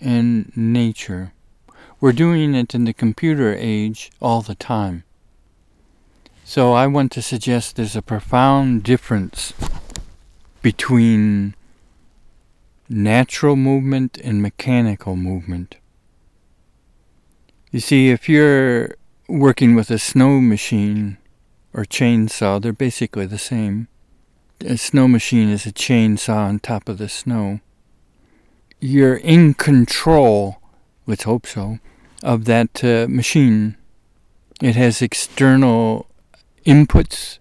and 0.00 0.50
nature. 0.56 1.32
We're 2.00 2.12
doing 2.12 2.54
it 2.54 2.74
in 2.74 2.84
the 2.84 2.92
computer 2.92 3.54
age 3.54 4.10
all 4.20 4.42
the 4.42 4.54
time. 4.54 5.04
So 6.44 6.72
I 6.72 6.86
want 6.86 7.12
to 7.12 7.22
suggest 7.22 7.76
there's 7.76 7.96
a 7.96 8.02
profound 8.02 8.82
difference 8.82 9.52
between 10.66 11.54
natural 12.88 13.54
movement 13.54 14.18
and 14.24 14.42
mechanical 14.42 15.14
movement. 15.14 15.76
You 17.70 17.78
see, 17.78 18.10
if 18.10 18.28
you're 18.28 18.96
working 19.28 19.76
with 19.76 19.92
a 19.92 19.98
snow 20.00 20.40
machine 20.40 21.18
or 21.72 21.84
chainsaw, 21.84 22.60
they're 22.60 22.72
basically 22.72 23.26
the 23.26 23.38
same. 23.38 23.86
A 24.58 24.76
snow 24.76 25.06
machine 25.06 25.50
is 25.50 25.66
a 25.66 25.72
chainsaw 25.72 26.48
on 26.48 26.58
top 26.58 26.88
of 26.88 26.98
the 26.98 27.08
snow. 27.08 27.60
You're 28.80 29.18
in 29.36 29.54
control, 29.54 30.60
let's 31.06 31.22
hope 31.22 31.46
so, 31.46 31.78
of 32.24 32.44
that 32.46 32.82
uh, 32.82 33.06
machine. 33.08 33.76
It 34.60 34.74
has 34.74 35.00
external 35.00 36.08
inputs, 36.64 37.38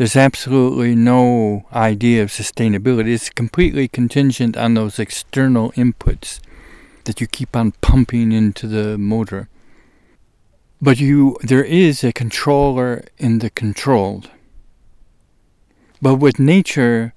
there's 0.00 0.16
absolutely 0.16 0.94
no 0.94 1.66
idea 1.74 2.22
of 2.22 2.30
sustainability. 2.30 3.12
It's 3.12 3.28
completely 3.28 3.86
contingent 3.86 4.56
on 4.56 4.72
those 4.72 4.98
external 4.98 5.72
inputs 5.72 6.40
that 7.04 7.20
you 7.20 7.26
keep 7.26 7.54
on 7.54 7.72
pumping 7.82 8.32
into 8.32 8.66
the 8.66 8.96
motor. 8.96 9.50
But 10.80 11.00
you, 11.00 11.36
there 11.42 11.62
is 11.62 12.02
a 12.02 12.14
controller 12.14 13.04
in 13.18 13.40
the 13.40 13.50
controlled. 13.50 14.30
But 16.00 16.14
with 16.14 16.38
nature, 16.38 17.12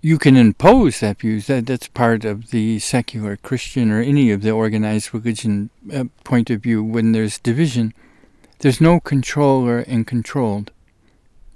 you 0.00 0.16
can 0.16 0.36
impose 0.36 1.00
that 1.00 1.18
view. 1.18 1.40
That 1.40 1.66
that's 1.66 1.88
part 1.88 2.24
of 2.24 2.52
the 2.52 2.78
secular 2.78 3.36
Christian 3.36 3.90
or 3.90 4.00
any 4.00 4.30
of 4.30 4.42
the 4.42 4.52
organized 4.52 5.12
religion 5.12 5.70
uh, 5.92 6.04
point 6.22 6.50
of 6.50 6.62
view. 6.62 6.84
When 6.84 7.10
there's 7.10 7.40
division, 7.40 7.92
there's 8.60 8.80
no 8.80 9.00
controller 9.00 9.80
and 9.80 10.06
controlled. 10.06 10.70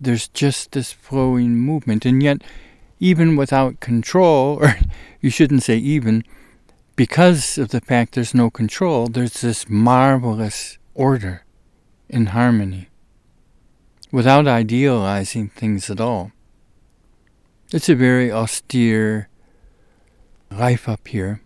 There's 0.00 0.28
just 0.28 0.72
this 0.72 0.92
flowing 0.92 1.58
movement, 1.58 2.06
and 2.06 2.22
yet, 2.22 2.42
even 2.98 3.36
without 3.36 3.80
control, 3.80 4.58
or 4.62 4.78
you 5.20 5.30
shouldn't 5.30 5.62
say 5.62 5.76
even, 5.76 6.24
because 6.96 7.58
of 7.58 7.70
the 7.70 7.80
fact 7.80 8.14
there's 8.14 8.34
no 8.34 8.50
control, 8.50 9.06
there's 9.06 9.40
this 9.40 9.68
marvelous 9.68 10.78
order 10.94 11.44
and 12.08 12.30
harmony 12.30 12.88
without 14.12 14.46
idealizing 14.46 15.48
things 15.48 15.88
at 15.88 16.00
all. 16.00 16.32
It's 17.72 17.88
a 17.88 17.94
very 17.94 18.32
austere 18.32 19.28
life 20.50 20.88
up 20.88 21.06
here. 21.08 21.40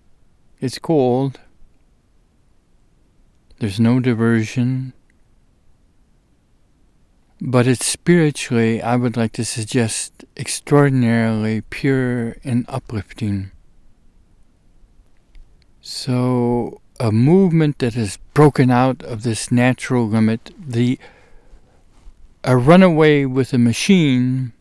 It's 0.61 0.79
cold. 0.79 1.41
There's 3.59 3.79
no 3.79 4.01
diversion. 4.01 4.95
But 7.47 7.67
it's 7.67 7.85
spiritually, 7.85 8.81
I 8.81 8.97
would 8.97 9.17
like 9.17 9.33
to 9.33 9.45
suggest, 9.45 10.25
extraordinarily 10.35 11.61
pure 11.61 12.37
and 12.43 12.65
uplifting. 12.69 13.51
So, 15.83 16.81
a 16.99 17.13
movement 17.13 17.81
that 17.81 17.93
has 17.95 18.19
broken 18.33 18.71
out 18.71 19.03
of 19.03 19.23
this 19.25 19.53
natural 19.53 20.09
limit, 20.09 20.55
the 20.59 20.99
a 22.43 22.57
runaway 22.57 23.27
with 23.27 23.53
a 23.53 23.59
machine 23.59 24.55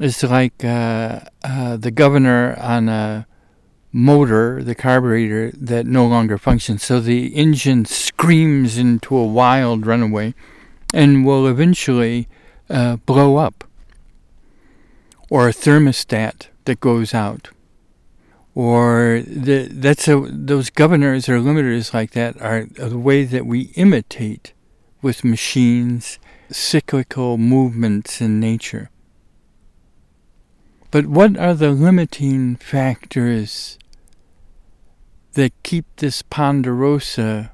it's 0.00 0.22
like 0.22 0.64
uh, 0.64 1.20
uh, 1.44 1.76
the 1.76 1.90
governor 1.90 2.56
on 2.58 2.88
a 2.88 3.26
motor, 3.92 4.64
the 4.64 4.74
carburetor, 4.74 5.52
that 5.54 5.86
no 5.86 6.06
longer 6.06 6.38
functions. 6.38 6.82
So 6.82 7.00
the 7.00 7.26
engine 7.36 7.84
screams 7.84 8.78
into 8.78 9.14
a 9.14 9.26
wild 9.26 9.86
runaway 9.86 10.34
and 10.92 11.24
will 11.24 11.46
eventually 11.46 12.28
uh, 12.68 12.96
blow 12.96 13.36
up. 13.36 13.64
Or 15.28 15.48
a 15.48 15.52
thermostat 15.52 16.48
that 16.64 16.80
goes 16.80 17.14
out. 17.14 17.50
Or 18.54 19.22
the, 19.26 19.68
that's 19.70 20.08
a, 20.08 20.20
those 20.28 20.70
governors 20.70 21.28
or 21.28 21.38
limiters 21.38 21.94
like 21.94 22.10
that 22.12 22.40
are, 22.42 22.64
the 22.64 22.98
way 22.98 23.24
that 23.24 23.46
we 23.46 23.72
imitate 23.76 24.52
with 25.02 25.24
machines 25.24 26.18
cyclical 26.50 27.38
movements 27.38 28.20
in 28.20 28.40
nature. 28.40 28.90
But 30.90 31.06
what 31.06 31.38
are 31.38 31.54
the 31.54 31.70
limiting 31.70 32.56
factors 32.56 33.78
that 35.34 35.52
keep 35.62 35.86
this 35.96 36.22
ponderosa 36.22 37.52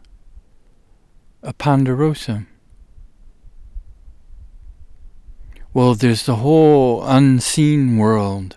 a 1.43 1.53
ponderosa? 1.53 2.47
Well, 5.77 5.95
there's 5.95 6.25
the 6.25 6.37
whole 6.37 7.05
unseen 7.05 7.99
world 7.99 8.57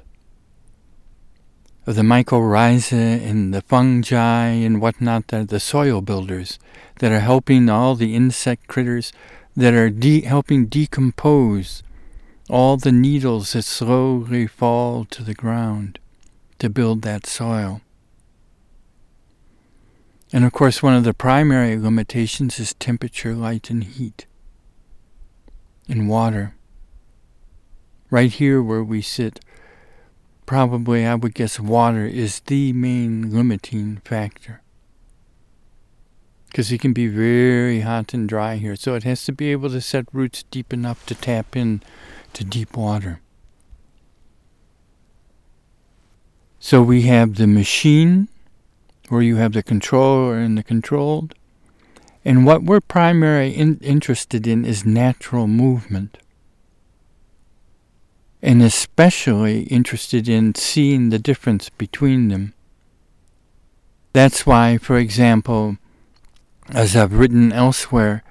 of 1.85 1.95
the 1.97 2.01
mycorrhiza 2.01 2.93
and 2.93 3.53
the 3.53 3.61
fungi 3.61 4.51
and 4.51 4.79
whatnot, 4.79 5.27
that 5.27 5.37
are 5.41 5.43
the 5.43 5.59
soil 5.59 5.99
builders 5.99 6.59
that 6.99 7.11
are 7.11 7.19
helping 7.19 7.69
all 7.69 7.95
the 7.95 8.15
insect 8.15 8.67
critters 8.67 9.11
that 9.53 9.73
are 9.73 9.89
de- 9.89 10.21
helping 10.21 10.67
decompose 10.67 11.83
all 12.49 12.77
the 12.77 12.93
needles 12.93 13.51
that 13.51 13.63
slowly 13.63 14.47
fall 14.47 15.03
to 15.03 15.21
the 15.21 15.33
ground 15.33 15.99
to 16.59 16.69
build 16.69 17.01
that 17.01 17.27
soil. 17.27 17.81
And 20.31 20.45
of 20.45 20.53
course, 20.53 20.81
one 20.81 20.95
of 20.95 21.03
the 21.03 21.13
primary 21.13 21.77
limitations 21.77 22.61
is 22.61 22.75
temperature, 22.75 23.35
light, 23.35 23.69
and 23.69 23.83
heat 23.83 24.25
in 25.89 26.07
water. 26.07 26.55
Right 28.09 28.31
here 28.31 28.61
where 28.61 28.83
we 28.83 29.01
sit, 29.01 29.39
probably 30.45 31.05
I 31.05 31.15
would 31.15 31.35
guess 31.35 31.59
water 31.59 32.05
is 32.05 32.39
the 32.39 32.73
main 32.73 33.31
limiting 33.31 33.97
factor. 33.97 34.61
Because 36.47 36.71
it 36.71 36.81
can 36.81 36.93
be 36.93 37.07
very 37.07 37.81
hot 37.81 38.15
and 38.15 38.27
dry 38.27 38.55
here, 38.55 38.75
so 38.75 38.95
it 38.95 39.03
has 39.03 39.23
to 39.25 39.31
be 39.31 39.51
able 39.51 39.69
to 39.69 39.81
set 39.81 40.05
roots 40.11 40.43
deep 40.49 40.73
enough 40.73 41.05
to 41.05 41.13
tap 41.13 41.55
in 41.55 41.83
to 42.33 42.43
deep 42.43 42.75
water. 42.75 43.21
So 46.59 46.81
we 46.81 47.03
have 47.03 47.35
the 47.35 47.45
machine, 47.45 48.27
where 49.09 49.21
you 49.21 49.35
have 49.35 49.53
the 49.53 49.63
controller 49.63 50.37
and 50.37 50.57
the 50.57 50.63
controlled. 50.63 51.35
And 52.25 52.45
what 52.45 52.63
we're 52.63 52.81
primarily 52.81 53.55
in, 53.55 53.77
interested 53.81 54.47
in 54.47 54.65
is 54.65 54.85
natural 54.85 55.47
movement. 55.47 56.17
And 58.41 58.61
especially 58.61 59.63
interested 59.63 60.29
in 60.29 60.55
seeing 60.55 61.09
the 61.09 61.19
difference 61.19 61.69
between 61.69 62.29
them. 62.29 62.53
That's 64.13 64.45
why, 64.45 64.77
for 64.77 64.97
example, 64.97 65.77
as 66.69 66.95
I've 66.95 67.13
written 67.13 67.51
elsewhere, 67.51 68.23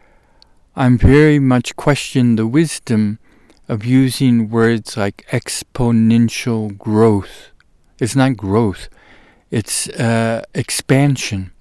I'm 0.74 0.96
very 0.96 1.38
much 1.38 1.76
question 1.76 2.36
the 2.36 2.46
wisdom 2.46 3.18
of 3.68 3.84
using 3.84 4.48
words 4.48 4.96
like 4.96 5.26
exponential 5.30 6.76
growth. 6.78 7.50
It's 7.98 8.16
not 8.16 8.36
growth, 8.36 8.88
it's 9.50 9.88
uh, 9.88 10.42
expansion. 10.54 11.52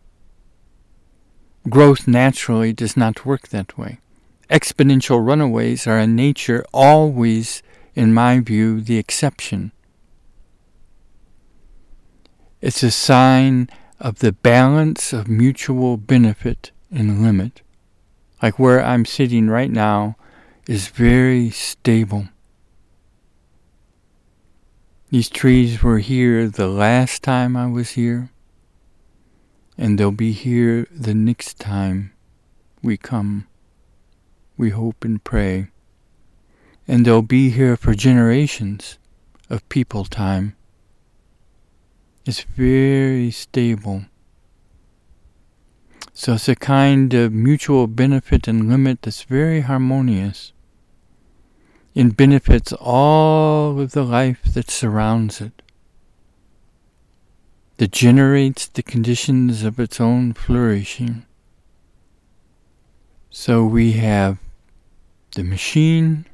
Growth 1.69 2.07
naturally 2.07 2.71
does 2.71 2.95
not 2.95 3.25
work 3.25 3.49
that 3.49 3.77
way. 3.77 3.99
Exponential 4.49 5.25
runaways 5.25 5.86
are 5.86 5.99
in 5.99 6.15
nature 6.15 6.63
always, 6.73 7.62
in 7.97 8.13
my 8.13 8.39
view, 8.39 8.79
the 8.79 8.99
exception. 8.99 9.71
It's 12.62 12.83
a 12.83 12.91
sign 12.91 13.71
of 13.99 14.19
the 14.19 14.31
balance 14.31 15.13
of 15.13 15.27
mutual 15.27 15.97
benefit 15.97 16.69
and 16.91 17.23
limit. 17.23 17.63
Like 18.39 18.60
where 18.60 18.86
I'm 18.86 19.03
sitting 19.03 19.49
right 19.49 19.71
now, 19.71 20.15
is 20.67 20.89
very 20.89 21.49
stable. 21.49 22.27
These 25.10 25.29
trees 25.29 25.81
were 25.81 25.97
here 25.97 26.47
the 26.47 26.67
last 26.67 27.23
time 27.23 27.57
I 27.57 27.65
was 27.65 27.91
here, 27.91 28.29
and 29.75 29.97
they'll 29.97 30.12
be 30.12 30.33
here 30.33 30.86
the 30.91 31.15
next 31.15 31.57
time 31.57 32.13
we 32.83 32.95
come. 32.95 33.47
We 34.55 34.69
hope 34.69 35.03
and 35.03 35.23
pray. 35.23 35.69
And 36.88 37.06
they'll 37.06 37.21
be 37.21 37.50
here 37.50 37.76
for 37.76 37.93
generations 37.93 38.97
of 39.50 39.67
people 39.69 40.06
time. 40.06 40.56
It's 42.26 42.43
very 42.43 43.32
stable. 43.32 44.06
So 46.13 46.34
it's 46.34 46.50
a 46.50 46.56
kind 46.56 47.13
of 47.13 47.32
mutual 47.32 47.88
benefit 47.88 48.47
and 48.47 48.69
limit 48.69 49.02
that's 49.02 49.23
very 49.23 49.62
harmonious 49.62 50.52
and 51.95 52.15
benefits 52.15 52.71
all 52.73 53.80
of 53.80 53.91
the 53.91 54.04
life 54.04 54.41
that 54.54 54.69
surrounds 54.69 55.41
it, 55.41 55.63
that 57.78 57.91
generates 57.91 58.67
the 58.67 58.84
conditions 58.84 59.63
of 59.63 59.80
its 59.80 60.00
own 60.00 60.34
flourishing. 60.34 61.26
So 63.30 63.65
we 63.65 63.93
have 63.93 64.38
the 65.36 65.43
machine 65.43 66.26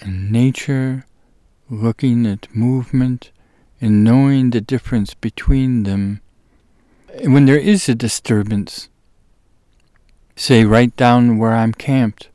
and 0.00 0.30
nature 0.30 1.06
looking 1.68 2.26
at 2.26 2.54
movement 2.54 3.30
and 3.80 4.04
knowing 4.04 4.50
the 4.50 4.60
difference 4.60 5.14
between 5.14 5.84
them. 5.84 6.20
When 7.24 7.46
there 7.46 7.58
is 7.58 7.88
a 7.88 7.94
disturbance, 7.94 8.88
say 10.36 10.64
right 10.64 10.94
down 10.96 11.38
where 11.38 11.52
I'm 11.52 11.72
camped, 11.72 12.28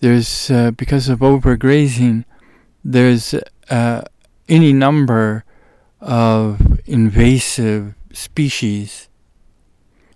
there's 0.00 0.50
uh, 0.50 0.70
because 0.72 1.08
of 1.08 1.20
overgrazing, 1.20 2.24
there's 2.84 3.34
uh, 3.70 4.02
any 4.48 4.72
number 4.72 5.44
of 6.00 6.80
invasive 6.86 7.94
species, 8.12 9.08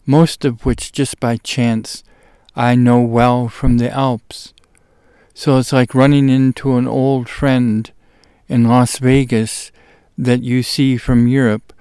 most 0.06 0.44
of 0.44 0.64
which 0.64 0.92
just 0.92 1.18
by 1.18 1.36
chance 1.36 2.04
I 2.54 2.74
know 2.74 3.00
well 3.00 3.48
from 3.48 3.78
the 3.78 3.90
Alps. 3.90 4.52
So 5.40 5.56
it's 5.56 5.72
like 5.72 5.94
running 5.94 6.28
into 6.28 6.76
an 6.76 6.86
old 6.86 7.26
friend 7.26 7.90
in 8.46 8.64
Las 8.64 8.98
Vegas 8.98 9.72
that 10.18 10.42
you 10.42 10.62
see 10.62 10.98
from 10.98 11.28
Europe 11.28 11.72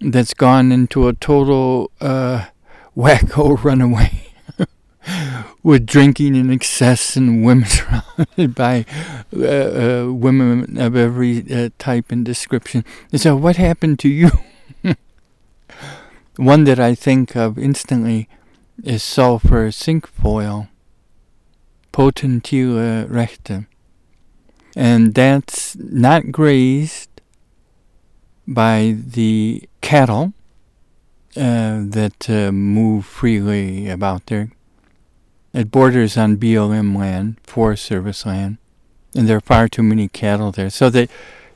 that's 0.00 0.32
gone 0.32 0.70
into 0.70 1.08
a 1.08 1.12
total 1.14 1.90
uh, 2.00 2.44
wacko 2.96 3.60
runaway. 3.64 4.28
with 5.64 5.86
drinking 5.86 6.36
in 6.36 6.52
excess 6.52 7.16
and 7.16 7.44
women 7.44 7.68
surrounded 7.68 8.54
by 8.54 8.86
uh, 9.36 9.44
uh, 9.44 10.12
women 10.12 10.78
of 10.78 10.94
every 10.94 11.52
uh, 11.52 11.70
type 11.80 12.12
and 12.12 12.24
description. 12.24 12.84
And 13.10 13.20
so, 13.20 13.34
what 13.34 13.56
happened 13.56 13.98
to 13.98 14.08
you? 14.08 14.30
One 16.36 16.62
that 16.62 16.78
I 16.78 16.94
think 16.94 17.34
of 17.34 17.58
instantly 17.58 18.28
is 18.84 19.02
sulfur 19.02 19.72
cinquefoil, 19.72 20.68
Potentilla 21.92 23.06
recta. 23.10 23.66
And 24.76 25.14
that's 25.14 25.76
not 25.76 26.30
grazed 26.30 27.08
by 28.46 28.96
the 28.96 29.68
cattle 29.80 30.32
uh, 31.36 31.82
that 31.86 32.28
uh, 32.28 32.52
move 32.52 33.06
freely 33.06 33.88
about 33.88 34.26
there. 34.26 34.50
It 35.52 35.70
borders 35.70 36.16
on 36.16 36.36
BLM 36.36 36.96
land, 36.96 37.36
Forest 37.42 37.84
Service 37.84 38.24
land, 38.24 38.58
and 39.16 39.28
there 39.28 39.36
are 39.36 39.40
far 39.40 39.68
too 39.68 39.82
many 39.82 40.08
cattle 40.08 40.52
there. 40.52 40.70
So 40.70 40.90
that 40.90 41.10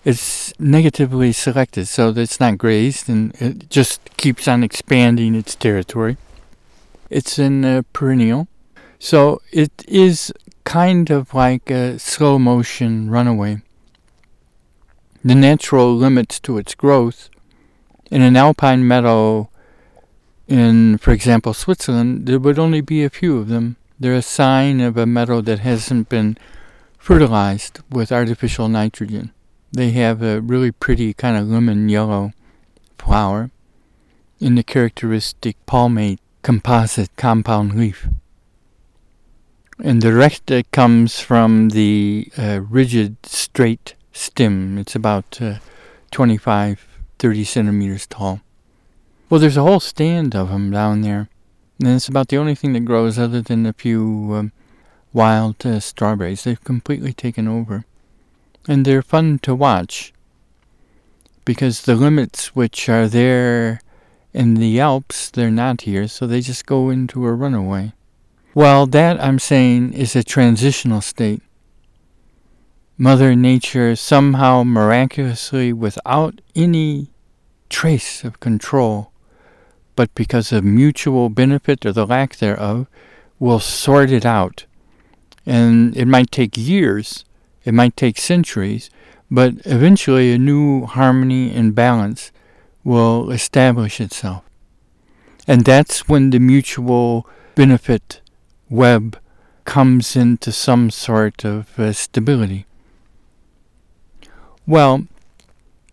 it's 0.04 0.58
negatively 0.60 1.32
selected, 1.32 1.86
so 1.86 2.12
that 2.12 2.20
it's 2.20 2.40
not 2.40 2.58
grazed 2.58 3.08
and 3.08 3.34
it 3.40 3.70
just 3.70 4.00
keeps 4.16 4.46
on 4.46 4.62
expanding 4.62 5.34
its 5.34 5.54
territory. 5.54 6.16
It's 7.08 7.38
in 7.38 7.64
a 7.64 7.84
perennial, 7.84 8.48
so 9.04 9.42
it 9.52 9.84
is 9.86 10.32
kind 10.64 11.10
of 11.10 11.34
like 11.34 11.70
a 11.70 11.98
slow 11.98 12.38
motion 12.38 13.10
runaway. 13.10 13.60
The 15.22 15.34
natural 15.34 15.94
limits 15.94 16.40
to 16.40 16.56
its 16.56 16.74
growth 16.74 17.28
in 18.10 18.22
an 18.22 18.34
alpine 18.34 18.88
meadow 18.88 19.50
in, 20.48 20.96
for 20.96 21.12
example, 21.12 21.52
Switzerland, 21.52 22.24
there 22.24 22.38
would 22.38 22.58
only 22.58 22.80
be 22.80 23.04
a 23.04 23.10
few 23.10 23.36
of 23.36 23.48
them. 23.48 23.76
They're 24.00 24.14
a 24.14 24.22
sign 24.22 24.80
of 24.80 24.96
a 24.96 25.04
meadow 25.04 25.42
that 25.42 25.58
hasn't 25.58 26.08
been 26.08 26.38
fertilized 26.96 27.80
with 27.90 28.10
artificial 28.10 28.70
nitrogen. 28.70 29.32
They 29.70 29.90
have 29.90 30.22
a 30.22 30.40
really 30.40 30.72
pretty 30.72 31.12
kind 31.12 31.36
of 31.36 31.46
lemon 31.46 31.90
yellow 31.90 32.32
flower 32.98 33.50
in 34.40 34.54
the 34.54 34.62
characteristic 34.62 35.56
palmate 35.66 36.20
composite 36.40 37.14
compound 37.16 37.74
leaf. 37.74 38.08
And 39.82 40.02
the 40.02 40.12
recta 40.12 40.64
comes 40.70 41.20
from 41.20 41.70
the 41.70 42.30
uh, 42.38 42.60
rigid 42.68 43.16
straight 43.26 43.94
stem. 44.12 44.78
It's 44.78 44.94
about 44.94 45.40
uh, 45.42 45.58
25, 46.12 46.86
30 47.18 47.44
centimeters 47.44 48.06
tall. 48.06 48.40
Well, 49.28 49.40
there's 49.40 49.56
a 49.56 49.62
whole 49.62 49.80
stand 49.80 50.36
of 50.36 50.50
them 50.50 50.70
down 50.70 51.00
there. 51.00 51.28
And 51.80 51.88
it's 51.88 52.08
about 52.08 52.28
the 52.28 52.36
only 52.36 52.54
thing 52.54 52.72
that 52.74 52.84
grows 52.84 53.18
other 53.18 53.42
than 53.42 53.66
a 53.66 53.72
few 53.72 54.30
um, 54.34 54.52
wild 55.12 55.66
uh, 55.66 55.80
strawberries. 55.80 56.44
They've 56.44 56.62
completely 56.62 57.12
taken 57.12 57.48
over. 57.48 57.84
And 58.68 58.84
they're 58.84 59.02
fun 59.02 59.40
to 59.40 59.54
watch 59.54 60.12
because 61.44 61.82
the 61.82 61.94
limits 61.94 62.54
which 62.54 62.88
are 62.88 63.08
there 63.08 63.80
in 64.32 64.54
the 64.54 64.80
Alps, 64.80 65.30
they're 65.30 65.50
not 65.50 65.82
here, 65.82 66.08
so 66.08 66.26
they 66.26 66.40
just 66.40 66.66
go 66.66 66.90
into 66.90 67.26
a 67.26 67.32
runaway. 67.32 67.92
Well, 68.54 68.86
that 68.86 69.20
I'm 69.20 69.40
saying 69.40 69.94
is 69.94 70.14
a 70.14 70.22
transitional 70.22 71.00
state. 71.00 71.42
Mother 72.96 73.34
Nature 73.34 73.96
somehow 73.96 74.62
miraculously, 74.62 75.72
without 75.72 76.40
any 76.54 77.08
trace 77.68 78.22
of 78.22 78.38
control, 78.38 79.10
but 79.96 80.14
because 80.14 80.52
of 80.52 80.62
mutual 80.62 81.30
benefit 81.30 81.84
or 81.84 81.90
the 81.90 82.06
lack 82.06 82.36
thereof, 82.36 82.86
will 83.40 83.58
sort 83.58 84.12
it 84.12 84.24
out. 84.24 84.66
And 85.44 85.96
it 85.96 86.06
might 86.06 86.30
take 86.30 86.56
years, 86.56 87.24
it 87.64 87.74
might 87.74 87.96
take 87.96 88.18
centuries, 88.18 88.88
but 89.28 89.54
eventually 89.64 90.32
a 90.32 90.38
new 90.38 90.86
harmony 90.86 91.52
and 91.52 91.74
balance 91.74 92.30
will 92.84 93.32
establish 93.32 94.00
itself. 94.00 94.44
And 95.48 95.64
that's 95.64 96.08
when 96.08 96.30
the 96.30 96.38
mutual 96.38 97.28
benefit 97.56 98.20
web 98.74 99.18
comes 99.64 100.16
into 100.16 100.52
some 100.52 100.90
sort 100.90 101.44
of 101.44 101.78
uh, 101.78 101.92
stability. 101.92 102.66
Well, 104.66 105.06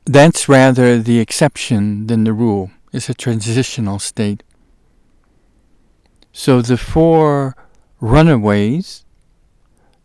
that's 0.05 0.49
rather 0.49 0.99
the 0.99 1.19
exception 1.19 2.07
than 2.07 2.23
the 2.23 2.33
rule. 2.33 2.71
It's 2.91 3.09
a 3.09 3.13
transitional 3.13 3.99
state. 3.99 4.43
So 6.33 6.61
the 6.61 6.77
four 6.77 7.55
runaways 7.99 9.05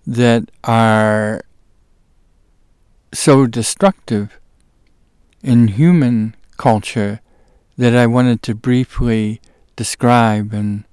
that 0.06 0.50
are 0.64 1.42
so 3.12 3.46
destructive 3.46 4.38
in 5.42 5.68
human 5.68 6.34
culture 6.56 7.20
that 7.78 7.94
I 7.96 8.06
wanted 8.06 8.42
to 8.42 8.54
briefly 8.54 9.40
describe 9.76 10.52
and 10.52 10.84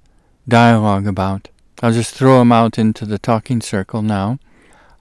dialogue 0.48 1.06
about. 1.06 1.48
I'll 1.82 1.92
just 1.92 2.14
throw 2.14 2.38
them 2.38 2.52
out 2.52 2.78
into 2.78 3.04
the 3.04 3.18
talking 3.18 3.60
circle 3.60 4.02
now. 4.02 4.38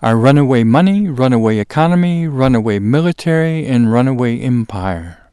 Our 0.02 0.18
runaway 0.18 0.64
money, 0.64 1.08
runaway 1.08 1.60
economy, 1.60 2.28
runaway 2.28 2.80
military, 2.80 3.66
and 3.66 3.92
runaway 3.92 4.40
empire. 4.40 5.30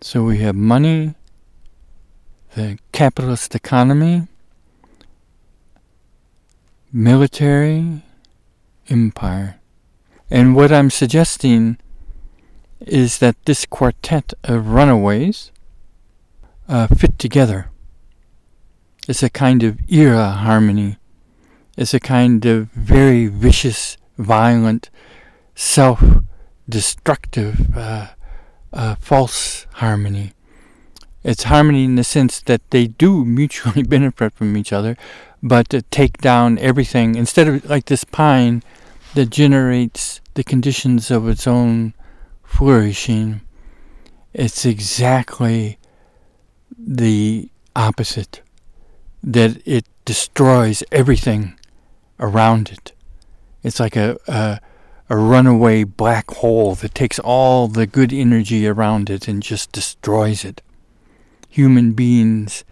So 0.00 0.22
we 0.24 0.38
have 0.38 0.54
money, 0.54 1.14
the 2.54 2.78
capitalist 2.92 3.54
economy, 3.54 4.28
military, 6.92 8.02
empire. 8.88 9.60
And 10.30 10.54
what 10.54 10.72
I'm 10.72 10.90
suggesting 10.90 11.78
is 12.80 13.18
that 13.18 13.36
this 13.44 13.66
quartet 13.66 14.32
of 14.44 14.68
runaways 14.68 15.50
uh, 16.68 16.86
fit 16.86 17.18
together. 17.18 17.70
It's 19.10 19.24
a 19.24 19.28
kind 19.28 19.64
of 19.64 19.80
era 19.90 20.28
harmony. 20.28 20.96
It's 21.76 21.92
a 21.92 21.98
kind 21.98 22.46
of 22.46 22.70
very 22.70 23.26
vicious, 23.26 23.96
violent, 24.16 24.88
self 25.56 26.00
destructive, 26.68 27.76
uh, 27.76 28.10
uh, 28.72 28.94
false 29.00 29.66
harmony. 29.82 30.30
It's 31.24 31.42
harmony 31.42 31.86
in 31.86 31.96
the 31.96 32.04
sense 32.04 32.40
that 32.42 32.62
they 32.70 32.86
do 32.86 33.24
mutually 33.24 33.82
benefit 33.94 34.32
from 34.32 34.56
each 34.56 34.72
other, 34.72 34.96
but 35.42 35.74
take 35.90 36.18
down 36.18 36.56
everything, 36.60 37.16
instead 37.16 37.48
of 37.48 37.68
like 37.68 37.86
this 37.86 38.04
pine 38.04 38.62
that 39.14 39.30
generates 39.30 40.20
the 40.34 40.44
conditions 40.44 41.10
of 41.10 41.28
its 41.28 41.48
own 41.48 41.94
flourishing, 42.44 43.40
it's 44.32 44.64
exactly 44.64 45.80
the 46.78 47.50
opposite 47.74 48.42
that 49.22 49.60
it 49.66 49.86
destroys 50.04 50.82
everything 50.90 51.58
around 52.18 52.70
it. 52.70 52.92
It's 53.62 53.80
like 53.80 53.96
a, 53.96 54.16
a, 54.26 54.60
a 55.08 55.16
runaway 55.16 55.84
black 55.84 56.30
hole 56.30 56.74
that 56.76 56.94
takes 56.94 57.18
all 57.18 57.68
the 57.68 57.86
good 57.86 58.12
energy 58.12 58.66
around 58.66 59.10
it 59.10 59.28
and 59.28 59.42
just 59.42 59.72
destroys 59.72 60.44
it. 60.44 60.62
Human 61.48 61.92
beings 61.92 62.64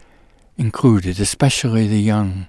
included, 0.57 1.21
especially 1.21 1.87
the 1.87 2.01
young. 2.01 2.49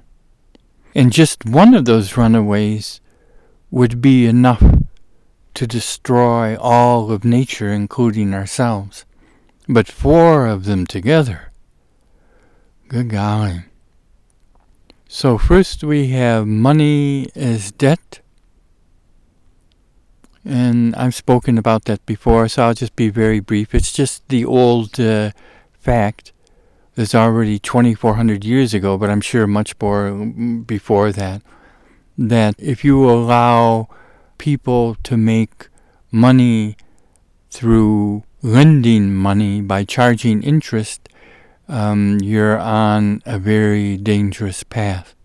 And 0.95 1.11
just 1.11 1.45
one 1.45 1.73
of 1.73 1.85
those 1.85 2.17
runaways 2.17 3.01
would 3.71 4.01
be 4.01 4.25
enough 4.25 4.63
to 5.53 5.67
destroy 5.67 6.57
all 6.57 7.11
of 7.11 7.23
nature, 7.23 7.71
including 7.71 8.33
ourselves. 8.33 9.05
But 9.67 9.87
four 9.87 10.47
of 10.47 10.65
them 10.65 10.87
together, 10.87 11.51
good 12.87 13.09
golly. 13.09 13.65
So, 15.11 15.39
first 15.39 15.83
we 15.83 16.09
have 16.09 16.45
money 16.45 17.31
as 17.33 17.71
debt. 17.71 18.19
And 20.45 20.95
I've 20.95 21.15
spoken 21.15 21.57
about 21.57 21.85
that 21.85 22.05
before, 22.05 22.47
so 22.47 22.61
I'll 22.61 22.75
just 22.75 22.95
be 22.95 23.09
very 23.09 23.39
brief. 23.39 23.73
It's 23.73 23.91
just 23.91 24.27
the 24.29 24.45
old 24.45 24.99
uh, 24.99 25.31
fact 25.79 26.31
that's 26.93 27.15
already 27.15 27.57
2,400 27.57 28.45
years 28.45 28.75
ago, 28.75 28.99
but 28.99 29.09
I'm 29.09 29.19
sure 29.19 29.47
much 29.47 29.73
more 29.81 30.11
mm, 30.11 30.67
before 30.67 31.11
that, 31.11 31.41
that 32.15 32.53
if 32.59 32.85
you 32.85 33.09
allow 33.09 33.89
people 34.37 34.95
to 35.05 35.17
make 35.17 35.69
money 36.11 36.77
through 37.49 38.25
lending 38.43 39.15
money 39.15 39.61
by 39.61 39.85
charging 39.85 40.43
interest, 40.43 41.09
um, 41.69 42.19
you're 42.21 42.57
on 42.57 43.21
a 43.25 43.39
very 43.39 43.95
dangerous 43.95 44.63
path. 44.63 45.15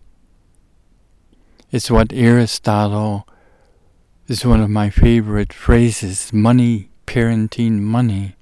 It's 1.71 1.91
what 1.91 2.13
Aristotle 2.13 3.27
is 4.27 4.45
one 4.45 4.61
of 4.61 4.69
my 4.69 4.89
favorite 4.89 5.51
phrases 5.51 6.31
money, 6.31 6.89
parenting 7.05 7.81
money. 7.81 8.35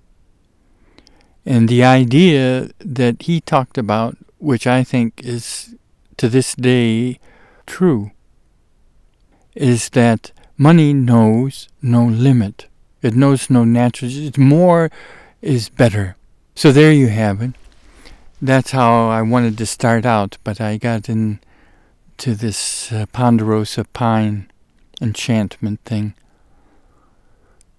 And 1.46 1.68
the 1.68 1.84
idea 1.84 2.70
that 2.80 3.24
he 3.24 3.42
talked 3.42 3.78
about 3.80 4.18
which 4.44 4.68
I 4.68 4.84
think 4.84 5.24
is 5.24 5.74
to 6.18 6.28
this 6.28 6.54
day 6.54 7.18
true, 7.66 8.12
is 9.56 9.90
that 9.90 10.32
money 10.58 10.94
knows 10.94 11.70
no 11.82 12.06
limit. 12.06 12.68
It 13.02 13.16
knows 13.16 13.50
no 13.50 13.64
natural. 13.64 14.12
It's 14.14 14.38
more 14.38 14.92
is 15.42 15.70
better. 15.70 16.18
So 16.56 16.72
there 16.74 16.92
you 16.92 17.08
have 17.08 17.42
it. 17.42 17.52
That's 18.44 18.72
how 18.72 19.08
I 19.08 19.22
wanted 19.22 19.58
to 19.60 19.66
start 19.66 20.06
out, 20.06 20.38
but 20.44 20.60
I 20.60 20.76
got 20.76 21.08
into 21.08 21.40
this 22.18 22.92
uh, 22.92 23.06
ponderosa 23.14 23.86
pine 23.86 24.52
enchantment 25.00 25.80
thing. 25.86 26.14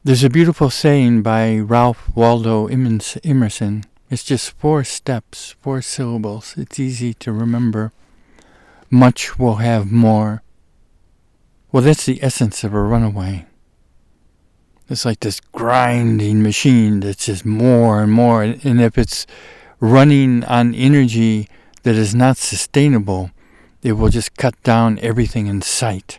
There's 0.05 0.25
a 0.25 0.31
beautiful 0.31 0.71
saying 0.71 1.21
by 1.21 1.59
Ralph 1.59 2.09
Waldo 2.17 2.67
Emerson. 2.69 3.85
It's 4.09 4.25
just 4.25 4.53
four 4.53 4.85
steps, 4.85 5.55
four 5.61 5.83
syllables. 5.83 6.55
It's 6.57 6.81
easy 6.81 7.13
to 7.13 7.31
remember. 7.31 7.93
Much 8.89 9.39
will 9.39 9.57
have 9.57 9.93
more. 9.93 10.43
Well, 11.73 11.83
that's 11.83 12.07
the 12.07 12.23
essence 12.23 12.65
of 12.65 12.73
a 12.73 12.81
runaway. 12.81 13.45
It's 14.89 15.05
like 15.05 15.21
this 15.21 15.41
grinding 15.41 16.43
machine 16.43 17.01
that's 17.01 17.27
just 17.27 17.45
more 17.45 18.01
and 18.01 18.11
more. 18.11 18.43
And 18.43 18.81
if 18.81 18.97
it's 18.97 19.27
running 19.85 20.45
on 20.45 20.75
energy 20.75 21.49
that 21.83 21.95
is 21.95 22.15
not 22.15 22.37
sustainable, 22.37 23.31
it 23.83 23.93
will 23.93 24.09
just 24.09 24.37
cut 24.37 24.61
down 24.63 24.99
everything 25.01 25.47
in 25.47 25.61
sight. 25.61 26.19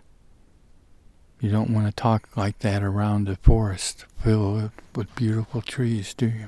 You 1.40 1.50
don't 1.52 1.72
want 1.72 1.88
to 1.88 1.94
talk 1.94 2.30
like 2.38 2.60
that 2.60 2.84
around 2.84 3.28
a 3.28 3.36
forest 3.38 4.06
filled 4.22 4.72
with 4.96 5.16
beautiful 5.16 5.62
trees, 5.62 6.14
do 6.14 6.28
you? 6.28 6.48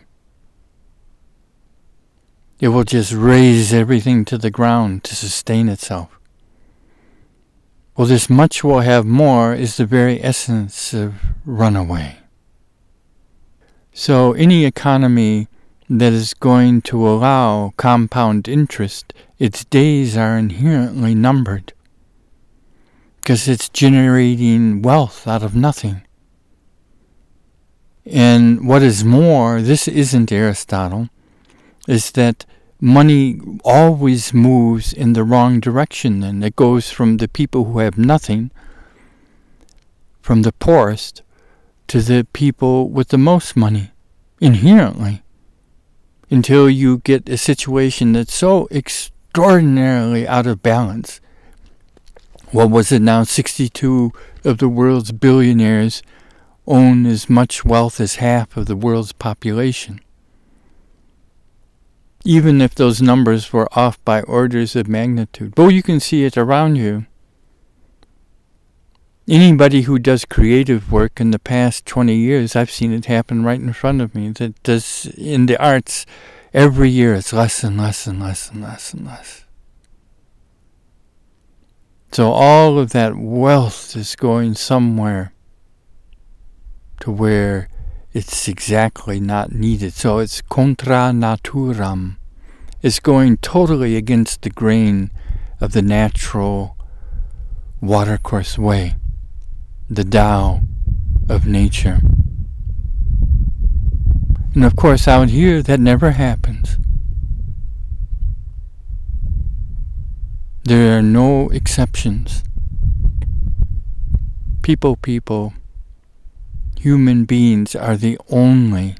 It 2.59 2.69
will 2.69 2.83
just 2.83 3.13
raze 3.13 3.73
everything 3.73 4.25
to 4.25 4.37
the 4.37 4.49
ground 4.49 5.03
to 5.05 5.15
sustain 5.15 5.69
itself. 5.69 6.19
Well, 7.95 8.07
this 8.07 8.29
much 8.29 8.63
will 8.63 8.81
have 8.81 9.05
more 9.05 9.53
is 9.53 9.77
the 9.77 9.85
very 9.85 10.23
essence 10.23 10.93
of 10.93 11.15
runaway. 11.45 12.17
So, 13.91 14.33
any 14.33 14.65
economy 14.65 15.47
that 15.89 16.13
is 16.13 16.33
going 16.33 16.81
to 16.81 17.07
allow 17.07 17.73
compound 17.77 18.47
interest, 18.47 19.13
its 19.39 19.63
days 19.65 20.17
are 20.17 20.37
inherently 20.37 21.15
numbered 21.15 21.73
because 23.27 23.47
it's 23.47 23.69
generating 23.69 24.81
wealth 24.81 25.27
out 25.27 25.43
of 25.43 25.55
nothing. 25.55 26.01
And 28.05 28.65
what 28.67 28.81
is 28.81 29.03
more, 29.03 29.61
this 29.61 29.87
isn't 29.87 30.31
Aristotle, 30.31 31.09
is 31.87 32.11
that 32.11 32.45
money 32.79 33.39
always 33.65 34.33
moves 34.33 34.93
in 34.93 35.13
the 35.13 35.23
wrong 35.23 35.59
direction 35.59 36.23
and 36.23 36.43
it 36.43 36.55
goes 36.55 36.89
from 36.89 37.17
the 37.17 37.27
people 37.27 37.65
who 37.65 37.79
have 37.79 37.97
nothing, 37.97 38.51
from 40.21 40.43
the 40.43 40.53
poorest, 40.53 41.21
to 41.87 42.01
the 42.01 42.25
people 42.33 42.89
with 42.89 43.09
the 43.09 43.17
most 43.17 43.57
money, 43.57 43.91
inherently, 44.39 45.21
until 46.29 46.69
you 46.69 46.99
get 46.99 47.29
a 47.29 47.37
situation 47.37 48.13
that's 48.13 48.33
so 48.33 48.67
extraordinarily 48.71 50.27
out 50.27 50.47
of 50.47 50.61
balance 50.61 51.21
what 52.51 52.69
was 52.69 52.93
it 52.93 53.01
now? 53.01 53.23
62 53.23 54.13
of 54.45 54.57
the 54.59 54.69
world's 54.69 55.11
billionaires 55.11 56.01
own 56.65 57.05
as 57.05 57.29
much 57.29 57.65
wealth 57.65 57.99
as 57.99 58.15
half 58.15 58.55
of 58.55 58.67
the 58.67 58.75
world's 58.75 59.11
population. 59.11 59.99
Even 62.23 62.61
if 62.61 62.73
those 62.73 63.01
numbers 63.01 63.51
were 63.51 63.67
off 63.77 64.03
by 64.05 64.21
orders 64.21 64.75
of 64.75 64.87
magnitude. 64.87 65.55
But 65.55 65.69
you 65.69 65.83
can 65.83 65.99
see 65.99 66.23
it 66.23 66.37
around 66.37 66.77
you. 66.77 67.05
Anybody 69.29 69.81
who 69.81 69.99
does 69.99 70.23
creative 70.23 70.89
work 70.89 71.19
in 71.19 71.31
the 71.31 71.39
past 71.39 71.85
20 71.85 72.15
years, 72.15 72.55
I've 72.55 72.71
seen 72.71 72.93
it 72.93 73.07
happen 73.07 73.43
right 73.43 73.59
in 73.59 73.73
front 73.73 73.99
of 74.01 74.15
me, 74.15 74.29
that 74.29 74.63
does 74.63 75.05
in 75.17 75.47
the 75.47 75.61
arts, 75.61 76.05
every 76.53 76.89
year 76.89 77.13
it's 77.13 77.33
less 77.33 77.61
and 77.61 77.77
less 77.77 78.07
and 78.07 78.21
less 78.21 78.49
and 78.49 78.61
less 78.61 78.93
and 78.93 79.05
less. 79.05 79.43
So 82.13 82.31
all 82.31 82.79
of 82.79 82.91
that 82.91 83.17
wealth 83.17 83.97
is 83.97 84.15
going 84.15 84.53
somewhere 84.53 85.33
to 87.01 87.11
where 87.11 87.67
it's 88.13 88.47
exactly 88.47 89.19
not 89.19 89.51
needed. 89.51 89.91
So 89.91 90.19
it's 90.19 90.41
contra 90.41 91.11
naturam. 91.11 92.15
It's 92.81 93.01
going 93.01 93.37
totally 93.37 93.97
against 93.97 94.43
the 94.43 94.49
grain 94.49 95.11
of 95.59 95.73
the 95.73 95.81
natural 95.81 96.77
watercourse 97.81 98.57
way, 98.57 98.95
the 99.89 100.03
Tao 100.03 100.61
of 101.29 101.45
nature. 101.45 101.99
And 104.53 104.65
of 104.65 104.75
course, 104.75 105.07
out 105.07 105.29
here, 105.29 105.61
that 105.61 105.79
never 105.79 106.11
happens. 106.11 106.77
There 110.63 110.97
are 110.97 111.01
no 111.01 111.49
exceptions. 111.49 112.43
People, 114.61 114.95
people, 114.97 115.53
human 116.79 117.25
beings 117.25 117.75
are 117.75 117.95
the 117.95 118.17
only 118.29 118.95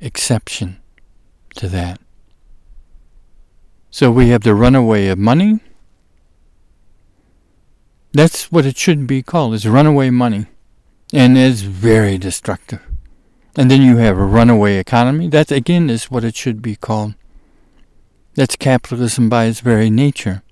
exception 0.00 0.78
to 1.56 1.68
that. 1.68 2.00
So 3.90 4.10
we 4.10 4.28
have 4.30 4.42
the 4.42 4.54
runaway 4.54 5.08
of 5.08 5.18
money. 5.18 5.60
That's 8.16 8.50
what 8.50 8.66
it 8.66 8.76
should 8.78 9.06
be 9.06 9.22
called, 9.22 9.54
is 9.54 9.68
runaway 9.68 10.10
money. 10.10 10.46
And 11.12 11.36
it's 11.38 11.60
very 11.60 12.18
destructive. 12.18 12.80
And 13.56 13.70
then 13.70 13.82
you 13.82 13.98
have 13.98 14.18
a 14.18 14.24
runaway 14.24 14.76
economy. 14.76 15.28
That 15.28 15.50
again 15.50 15.88
is 15.88 16.10
what 16.10 16.24
it 16.24 16.36
should 16.36 16.60
be 16.60 16.76
called. 16.76 17.14
That's 18.34 18.56
capitalism 18.56 19.28
by 19.28 19.44
its 19.46 19.60
very 19.60 19.90
nature 19.90 20.42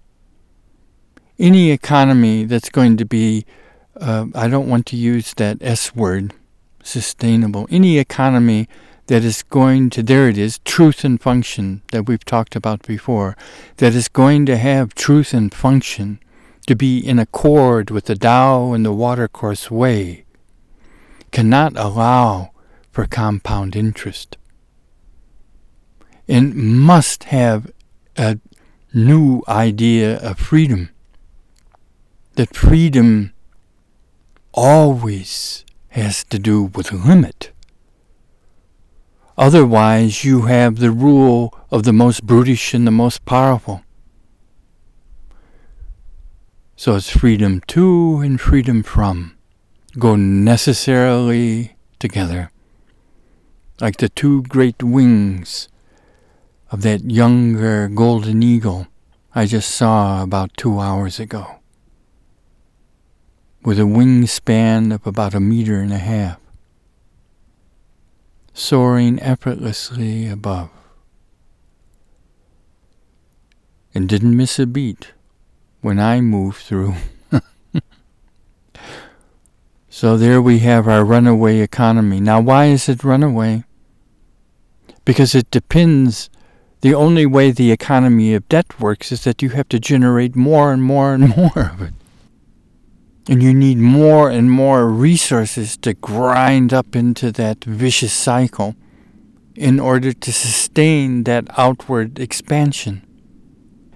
any 1.38 1.70
economy 1.70 2.44
that's 2.44 2.68
going 2.68 2.96
to 2.96 3.04
be, 3.04 3.44
uh, 4.00 4.26
I 4.34 4.48
don't 4.48 4.68
want 4.68 4.86
to 4.86 4.96
use 4.96 5.34
that 5.34 5.58
S 5.60 5.94
word, 5.94 6.32
sustainable, 6.82 7.66
any 7.70 7.98
economy 7.98 8.68
that 9.06 9.24
is 9.24 9.42
going 9.42 9.90
to, 9.90 10.02
there 10.02 10.28
it 10.28 10.38
is, 10.38 10.58
truth 10.60 11.04
and 11.04 11.20
function 11.20 11.82
that 11.92 12.06
we've 12.06 12.24
talked 12.24 12.56
about 12.56 12.82
before, 12.82 13.36
that 13.76 13.94
is 13.94 14.08
going 14.08 14.46
to 14.46 14.56
have 14.56 14.94
truth 14.94 15.34
and 15.34 15.52
function 15.52 16.18
to 16.66 16.74
be 16.74 16.98
in 16.98 17.18
accord 17.18 17.90
with 17.90 18.06
the 18.06 18.16
Tao 18.16 18.72
and 18.72 18.84
the 18.84 18.92
watercourse 18.92 19.70
way, 19.70 20.24
cannot 21.30 21.76
allow 21.76 22.50
for 22.90 23.06
compound 23.06 23.74
interest 23.76 24.36
and 26.28 26.54
must 26.54 27.24
have 27.24 27.70
a 28.16 28.38
new 28.92 29.42
idea 29.48 30.18
of 30.18 30.38
freedom 30.38 30.90
that 32.34 32.56
freedom 32.56 33.32
always 34.52 35.64
has 35.88 36.24
to 36.24 36.38
do 36.38 36.62
with 36.62 36.92
limit. 36.92 37.50
Otherwise, 39.36 40.24
you 40.24 40.42
have 40.42 40.78
the 40.78 40.90
rule 40.90 41.52
of 41.70 41.82
the 41.82 41.92
most 41.92 42.24
brutish 42.24 42.72
and 42.72 42.86
the 42.86 42.92
most 42.92 43.24
powerful. 43.24 43.83
So 46.76 46.96
it's 46.96 47.08
freedom 47.08 47.60
to 47.68 48.18
and 48.18 48.40
freedom 48.40 48.82
from 48.82 49.36
go 49.96 50.16
necessarily 50.16 51.76
together, 52.00 52.50
like 53.80 53.98
the 53.98 54.08
two 54.08 54.42
great 54.42 54.82
wings 54.82 55.68
of 56.72 56.82
that 56.82 57.08
younger 57.08 57.88
golden 57.88 58.42
eagle 58.42 58.88
I 59.36 59.46
just 59.46 59.70
saw 59.70 60.22
about 60.22 60.56
two 60.56 60.80
hours 60.80 61.20
ago. 61.20 61.60
With 63.64 63.78
a 63.78 63.82
wingspan 63.82 64.92
of 64.92 65.06
about 65.06 65.34
a 65.34 65.40
meter 65.40 65.78
and 65.78 65.92
a 65.92 65.98
half, 65.98 66.40
soaring 68.52 69.20
effortlessly 69.20 70.28
above, 70.28 70.70
and 73.94 74.08
didn't 74.08 74.36
miss 74.36 74.58
a 74.58 74.66
beat 74.66 75.13
when 75.84 76.00
I 76.00 76.22
move 76.22 76.56
through. 76.56 76.94
so 79.90 80.16
there 80.16 80.40
we 80.40 80.60
have 80.60 80.88
our 80.88 81.04
runaway 81.04 81.58
economy. 81.60 82.20
Now, 82.20 82.40
why 82.40 82.66
is 82.66 82.88
it 82.88 83.04
runaway? 83.04 83.64
Because 85.04 85.34
it 85.34 85.50
depends. 85.50 86.30
The 86.80 86.94
only 86.94 87.26
way 87.26 87.50
the 87.50 87.70
economy 87.70 88.32
of 88.32 88.48
debt 88.48 88.80
works 88.80 89.12
is 89.12 89.24
that 89.24 89.42
you 89.42 89.50
have 89.50 89.68
to 89.68 89.78
generate 89.78 90.34
more 90.34 90.72
and 90.72 90.82
more 90.82 91.12
and 91.12 91.28
more 91.36 91.70
of 91.70 91.82
it. 91.82 91.92
And 93.28 93.42
you 93.42 93.52
need 93.52 93.76
more 93.76 94.30
and 94.30 94.50
more 94.50 94.88
resources 94.88 95.76
to 95.78 95.92
grind 95.92 96.72
up 96.72 96.96
into 96.96 97.30
that 97.32 97.62
vicious 97.62 98.12
cycle 98.14 98.74
in 99.54 99.78
order 99.78 100.14
to 100.14 100.32
sustain 100.32 101.24
that 101.24 101.44
outward 101.58 102.18
expansion. 102.18 103.03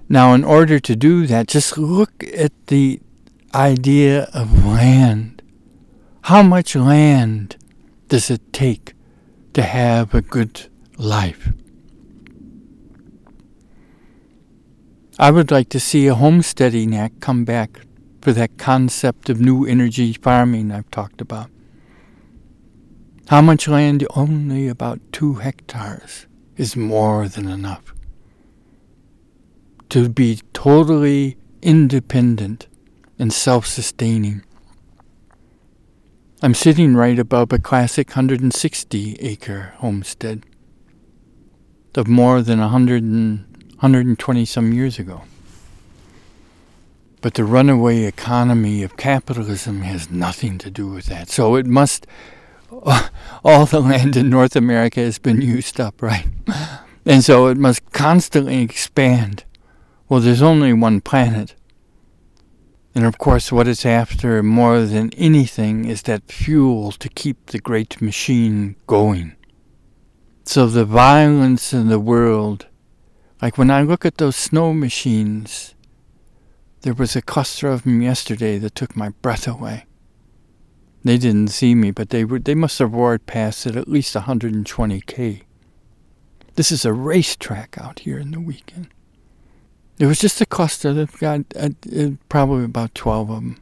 Now, 0.09 0.33
in 0.33 0.43
order 0.43 0.81
to 0.81 0.97
do 0.97 1.27
that, 1.27 1.49
just 1.49 1.77
look 1.77 2.25
at 2.35 2.53
the 2.69 3.01
idea 3.55 4.23
of 4.33 4.65
land. 4.65 5.43
How 6.23 6.43
much 6.43 6.75
land 6.75 7.57
does 8.09 8.31
it 8.31 8.53
take 8.53 8.95
to 9.53 9.63
have 9.63 10.15
a 10.15 10.23
good 10.23 10.69
life? 10.97 11.53
I 15.19 15.31
would 15.31 15.51
like 15.51 15.69
to 15.71 15.81
see 15.81 16.07
a 16.07 16.15
homesteading 16.15 16.97
act 16.97 17.21
come 17.21 17.45
back 17.45 17.81
for 18.23 18.33
that 18.33 18.57
concept 18.57 19.29
of 19.29 19.41
new 19.41 19.67
energy 19.67 20.15
farming 20.15 20.73
I've 20.73 20.91
talked 20.91 21.21
about. 21.21 21.51
How 23.29 23.43
much 23.43 23.69
land? 23.69 24.07
Only 24.15 24.69
about 24.69 25.01
two 25.13 25.35
hectares 25.35 26.27
is 26.57 26.77
more 26.77 27.29
than 27.29 27.47
enough 27.47 27.93
to 29.91 30.09
be 30.09 30.41
totally 30.53 31.37
independent 31.63 32.67
and 33.19 33.33
self 33.33 33.67
sustaining. 33.67 34.45
I'm 36.41 36.55
sitting 36.55 36.95
right 36.95 37.19
above 37.19 37.53
a 37.53 37.59
classic 37.59 38.11
160 38.11 39.17
acre 39.21 39.75
homestead 39.79 40.45
of 41.97 42.07
more 42.07 42.43
than 42.43 42.61
100 42.61 43.03
and, 43.03 43.45
120 43.81 44.45
some 44.45 44.73
years 44.73 44.99
ago. 44.99 45.23
But 47.21 47.35
the 47.35 47.45
runaway 47.45 48.05
economy 48.05 48.85
of 48.85 48.97
capitalism 48.97 49.83
has 49.83 50.11
nothing 50.11 50.59
to 50.59 50.71
do 50.71 50.87
with 50.87 51.07
that. 51.07 51.29
So 51.29 51.57
it 51.57 51.67
must, 51.67 52.07
all 52.71 53.67
the 53.67 53.81
land 53.81 54.17
in 54.17 54.31
North 54.31 54.55
America 54.55 55.01
has 55.01 55.19
been 55.19 55.41
used 55.41 55.81
up, 55.81 56.03
right? 56.03 56.27
And 57.07 57.25
so 57.25 57.47
it 57.47 57.57
must 57.57 57.91
constantly 57.93 58.61
expand 58.61 59.45
well, 60.09 60.21
there's 60.21 60.43
only 60.43 60.73
one 60.73 61.01
planet. 61.01 61.55
And 62.95 63.05
of 63.05 63.19
course, 63.19 63.53
what 63.53 63.69
it's 63.69 63.87
after 63.87 64.43
more 64.43 64.81
than 64.81 65.13
anything 65.15 65.85
is 65.85 66.03
that 66.03 66.33
fuel 66.33 66.93
to 66.93 67.09
keep 67.09 67.47
the 67.47 67.59
great 67.59 68.01
machine 68.01 68.77
going. 68.87 69.37
So 70.45 70.67
the 70.67 70.87
violence 70.87 71.75
in 71.75 71.89
the 71.89 72.01
world, 72.01 72.67
like 73.43 73.59
when 73.59 73.71
I 73.71 73.83
look 73.83 74.07
at 74.07 74.17
those 74.17 74.35
snow 74.35 74.73
machines, 74.73 75.75
there 76.81 76.95
was 76.95 77.15
a 77.15 77.23
cluster 77.23 77.69
of 77.69 77.83
them 77.83 78.01
yesterday 78.01 78.57
that 78.59 78.75
took 78.75 78.97
my 78.97 79.11
breath 79.11 79.47
away. 79.47 79.85
They 81.05 81.19
didn't 81.19 81.49
see 81.49 81.75
me, 81.75 81.91
but 81.91 82.11
they 82.11 82.25
were, 82.25 82.39
they 82.39 82.55
must 82.55 82.79
have 82.79 82.95
roared 82.95 83.27
past 83.27 83.67
at 83.67 83.77
at 83.77 83.89
least 83.89 84.15
120k. 84.15 85.43
This 86.55 86.73
is 86.73 86.85
a 86.85 86.93
racetrack 86.93 87.77
out 87.79 88.01
here 88.01 88.19
in 88.19 88.31
the 88.31 88.41
weekend. 88.41 88.89
It 89.99 90.07
was 90.07 90.21
just 90.21 90.41
a 90.41 90.47
cluster 90.47 90.93
that 90.93 91.19
got 91.19 91.41
uh, 91.57 91.71
uh, 91.97 92.11
probably 92.29 92.65
about 92.65 92.95
12 92.95 93.31
of 93.31 93.37
them. 93.37 93.59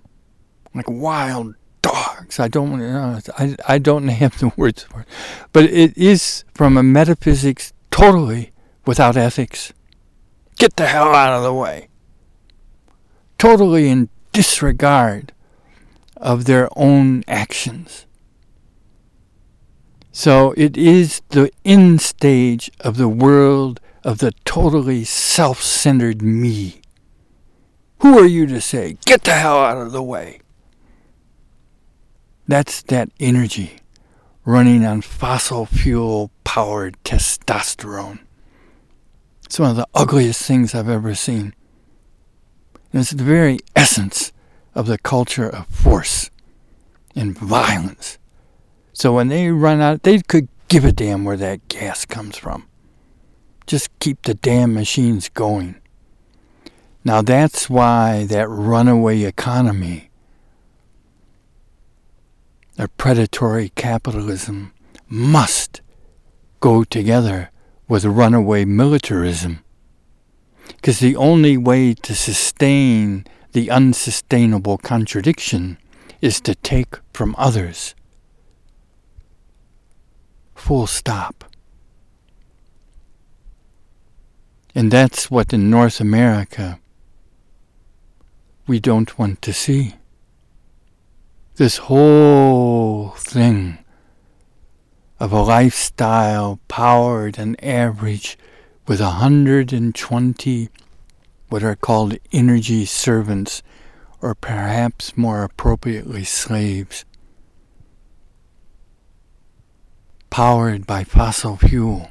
Like 0.74 0.88
wild 0.90 1.54
dogs. 1.80 2.38
I 2.38 2.48
don't 2.48 2.78
know. 2.78 3.20
I, 3.38 3.56
I 3.66 3.78
don't 3.78 4.08
have 4.08 4.38
the 4.38 4.52
words 4.56 4.82
for 4.82 5.00
it. 5.00 5.08
But 5.52 5.64
it 5.64 5.96
is 5.96 6.44
from 6.54 6.76
a 6.76 6.82
metaphysics 6.82 7.72
totally 7.90 8.52
without 8.84 9.16
ethics. 9.16 9.72
Get 10.58 10.76
the 10.76 10.86
hell 10.86 11.14
out 11.14 11.32
of 11.32 11.42
the 11.42 11.54
way. 11.54 11.88
Totally 13.38 13.88
in 13.88 14.08
disregard 14.32 15.32
of 16.16 16.44
their 16.44 16.68
own 16.76 17.24
actions. 17.26 18.06
So 20.12 20.54
it 20.56 20.76
is 20.76 21.20
the 21.28 21.50
end 21.64 22.00
stage 22.00 22.70
of 22.80 22.96
the 22.96 23.08
world 23.08 23.80
of 24.06 24.18
the 24.18 24.30
totally 24.44 25.02
self 25.02 25.60
centered 25.60 26.22
me. 26.22 26.80
Who 27.98 28.16
are 28.18 28.26
you 28.26 28.46
to 28.46 28.60
say, 28.60 28.98
get 29.04 29.24
the 29.24 29.32
hell 29.32 29.58
out 29.58 29.78
of 29.78 29.90
the 29.90 30.02
way? 30.02 30.40
That's 32.46 32.82
that 32.82 33.10
energy 33.18 33.80
running 34.44 34.86
on 34.86 35.00
fossil 35.00 35.66
fuel 35.66 36.30
powered 36.44 36.96
testosterone. 37.02 38.20
It's 39.44 39.58
one 39.58 39.70
of 39.70 39.76
the 39.76 39.88
ugliest 39.92 40.40
things 40.42 40.72
I've 40.72 40.88
ever 40.88 41.16
seen. 41.16 41.52
And 42.92 43.00
it's 43.00 43.10
the 43.10 43.24
very 43.24 43.58
essence 43.74 44.32
of 44.72 44.86
the 44.86 44.98
culture 44.98 45.48
of 45.48 45.66
force 45.66 46.30
and 47.16 47.36
violence. 47.36 48.18
So 48.92 49.12
when 49.12 49.26
they 49.28 49.50
run 49.50 49.80
out, 49.80 50.04
they 50.04 50.20
could 50.20 50.46
give 50.68 50.84
a 50.84 50.92
damn 50.92 51.24
where 51.24 51.36
that 51.36 51.66
gas 51.66 52.04
comes 52.04 52.36
from. 52.36 52.68
Just 53.66 53.90
keep 53.98 54.22
the 54.22 54.34
damn 54.34 54.74
machines 54.74 55.28
going. 55.28 55.76
Now 57.04 57.22
that's 57.22 57.68
why 57.68 58.24
that 58.26 58.48
runaway 58.48 59.22
economy, 59.22 60.10
a 62.78 62.88
predatory 62.88 63.70
capitalism, 63.70 64.72
must 65.08 65.80
go 66.60 66.84
together 66.84 67.50
with 67.88 68.04
runaway 68.04 68.64
militarism. 68.64 69.64
Because 70.66 70.98
the 70.98 71.16
only 71.16 71.56
way 71.56 71.94
to 71.94 72.14
sustain 72.14 73.24
the 73.52 73.70
unsustainable 73.70 74.78
contradiction 74.78 75.78
is 76.20 76.40
to 76.40 76.54
take 76.54 76.96
from 77.12 77.34
others. 77.38 77.94
Full 80.54 80.86
stop. 80.86 81.45
And 84.76 84.90
that's 84.90 85.30
what 85.30 85.54
in 85.54 85.70
North 85.70 86.00
America 86.00 86.78
we 88.66 88.78
don't 88.78 89.18
want 89.18 89.40
to 89.40 89.54
see. 89.54 89.94
This 91.54 91.78
whole 91.78 93.12
thing 93.16 93.78
of 95.18 95.32
a 95.32 95.40
lifestyle 95.40 96.60
powered 96.68 97.38
and 97.38 97.56
average 97.64 98.36
with 98.86 99.00
120 99.00 100.68
what 101.48 101.62
are 101.62 101.76
called 101.76 102.18
energy 102.30 102.84
servants, 102.84 103.62
or 104.20 104.34
perhaps 104.34 105.16
more 105.16 105.42
appropriately 105.42 106.24
slaves, 106.24 107.06
powered 110.28 110.86
by 110.86 111.02
fossil 111.02 111.56
fuel. 111.56 112.10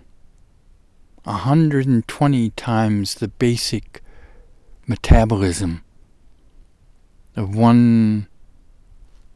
120 1.25 2.49
times 2.51 3.15
the 3.15 3.27
basic 3.27 4.01
metabolism 4.87 5.83
of 7.35 7.55
one 7.55 8.27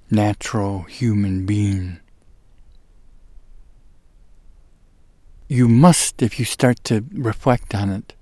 natural 0.10 0.84
human 0.84 1.45
being. 1.45 1.99
You 5.47 5.67
must, 5.67 6.21
if 6.21 6.39
you 6.39 6.45
start 6.45 6.84
to 6.86 7.04
reflect 7.12 7.73
on 7.73 7.89
it 7.89 8.13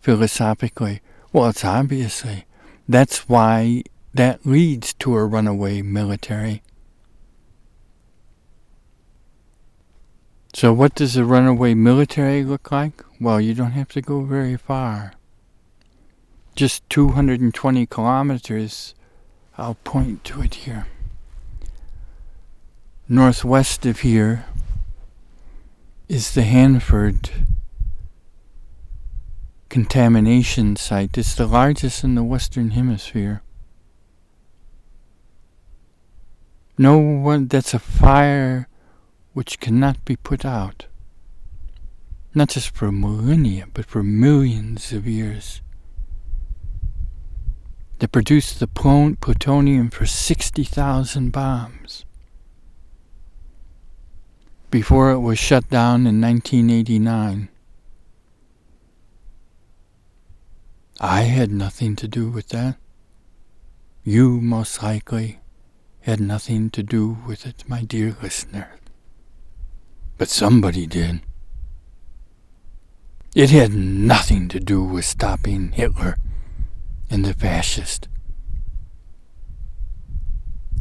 philosophically, 0.00 1.02
well, 1.32 1.48
it's 1.48 1.64
obviously 1.64 2.46
that's 2.88 3.28
why 3.28 3.82
that 4.14 4.46
leads 4.46 4.94
to 4.94 5.14
a 5.14 5.26
runaway 5.26 5.82
military. 5.82 6.62
So, 10.54 10.72
what 10.72 10.94
does 10.94 11.16
a 11.16 11.24
runaway 11.24 11.74
military 11.74 12.44
look 12.44 12.70
like? 12.70 13.04
Well, 13.20 13.40
you 13.40 13.54
don't 13.54 13.72
have 13.72 13.88
to 13.88 14.00
go 14.00 14.20
very 14.20 14.56
far. 14.56 15.14
Just 16.54 16.88
220 16.90 17.86
kilometers, 17.86 18.94
I'll 19.58 19.74
point 19.82 20.22
to 20.24 20.42
it 20.42 20.54
here. 20.54 20.86
Northwest 23.08 23.84
of 23.84 24.00
here 24.00 24.44
is 26.08 26.34
the 26.34 26.44
Hanford 26.44 27.30
contamination 29.68 30.76
site. 30.76 31.18
It's 31.18 31.34
the 31.34 31.48
largest 31.48 32.04
in 32.04 32.14
the 32.14 32.22
Western 32.22 32.70
Hemisphere. 32.70 33.42
No 36.78 36.96
one, 36.98 37.48
that's 37.48 37.74
a 37.74 37.80
fire 37.80 38.68
which 39.34 39.60
cannot 39.60 40.02
be 40.06 40.16
put 40.16 40.44
out, 40.44 40.86
not 42.34 42.48
just 42.48 42.70
for 42.70 42.90
millennia, 42.90 43.66
but 43.74 43.84
for 43.84 44.02
millions 44.02 44.92
of 44.92 45.06
years. 45.06 45.60
that 47.98 48.12
produced 48.12 48.60
the 48.60 48.66
plutonium 48.66 49.88
for 49.88 50.04
60,000 50.04 51.30
bombs 51.30 52.04
before 54.70 55.10
it 55.10 55.20
was 55.20 55.38
shut 55.38 55.70
down 55.70 56.06
in 56.06 56.20
1989. 56.20 57.48
I 61.00 61.20
had 61.22 61.50
nothing 61.50 61.96
to 61.96 62.08
do 62.08 62.28
with 62.28 62.48
that. 62.48 62.76
You 64.02 64.40
most 64.40 64.82
likely 64.82 65.38
had 66.00 66.20
nothing 66.20 66.70
to 66.70 66.82
do 66.82 67.16
with 67.26 67.46
it, 67.46 67.64
my 67.66 67.82
dear 67.82 68.16
listener. 68.20 68.68
But 70.16 70.28
somebody 70.28 70.86
did. 70.86 71.20
It 73.34 73.50
had 73.50 73.74
nothing 73.74 74.48
to 74.48 74.60
do 74.60 74.82
with 74.82 75.04
stopping 75.04 75.72
Hitler 75.72 76.16
and 77.10 77.24
the 77.24 77.34
fascists. 77.34 78.06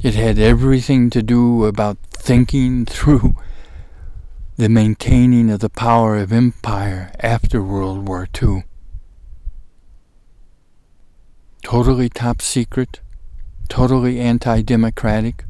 It 0.03 0.15
had 0.15 0.37
everything 0.37 1.09
to 1.11 1.23
do 1.23 1.65
about 1.65 1.97
thinking 2.11 2.85
through 2.95 3.35
the 4.55 4.69
maintaining 4.69 5.49
of 5.49 5.61
the 5.61 5.69
power 5.69 6.17
of 6.17 6.31
empire 6.31 7.11
after 7.19 7.63
World 7.63 8.07
War 8.07 8.27
II. 8.41 8.65
Totally 11.63 12.09
top 12.09 12.41
secret, 12.41 12.99
totally 13.67 14.19
anti 14.19 14.61
democratic. 14.61 15.45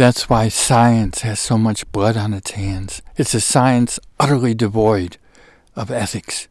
That's 0.00 0.30
why 0.30 0.48
science 0.48 1.20
has 1.20 1.38
so 1.38 1.58
much 1.58 1.92
blood 1.92 2.16
on 2.16 2.32
its 2.32 2.52
hands. 2.52 3.02
It's 3.18 3.34
a 3.34 3.40
science 3.40 4.00
utterly 4.18 4.54
devoid 4.54 5.18
of 5.76 5.90
ethics. 5.90 6.48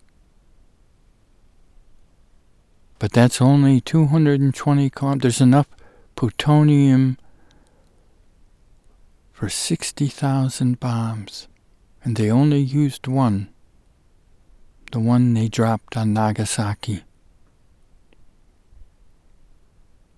But 2.99 3.11
that's 3.11 3.41
only 3.41 3.81
220 3.81 4.91
kilometers. 4.91 5.21
There's 5.23 5.41
enough 5.41 5.67
plutonium 6.15 7.17
for 9.31 9.49
60,000 9.49 10.79
bombs, 10.79 11.47
and 12.03 12.17
they 12.17 12.29
only 12.29 12.59
used 12.59 13.07
one, 13.07 13.49
the 14.91 14.99
one 14.99 15.33
they 15.33 15.47
dropped 15.47 15.97
on 15.97 16.13
Nagasaki. 16.13 17.03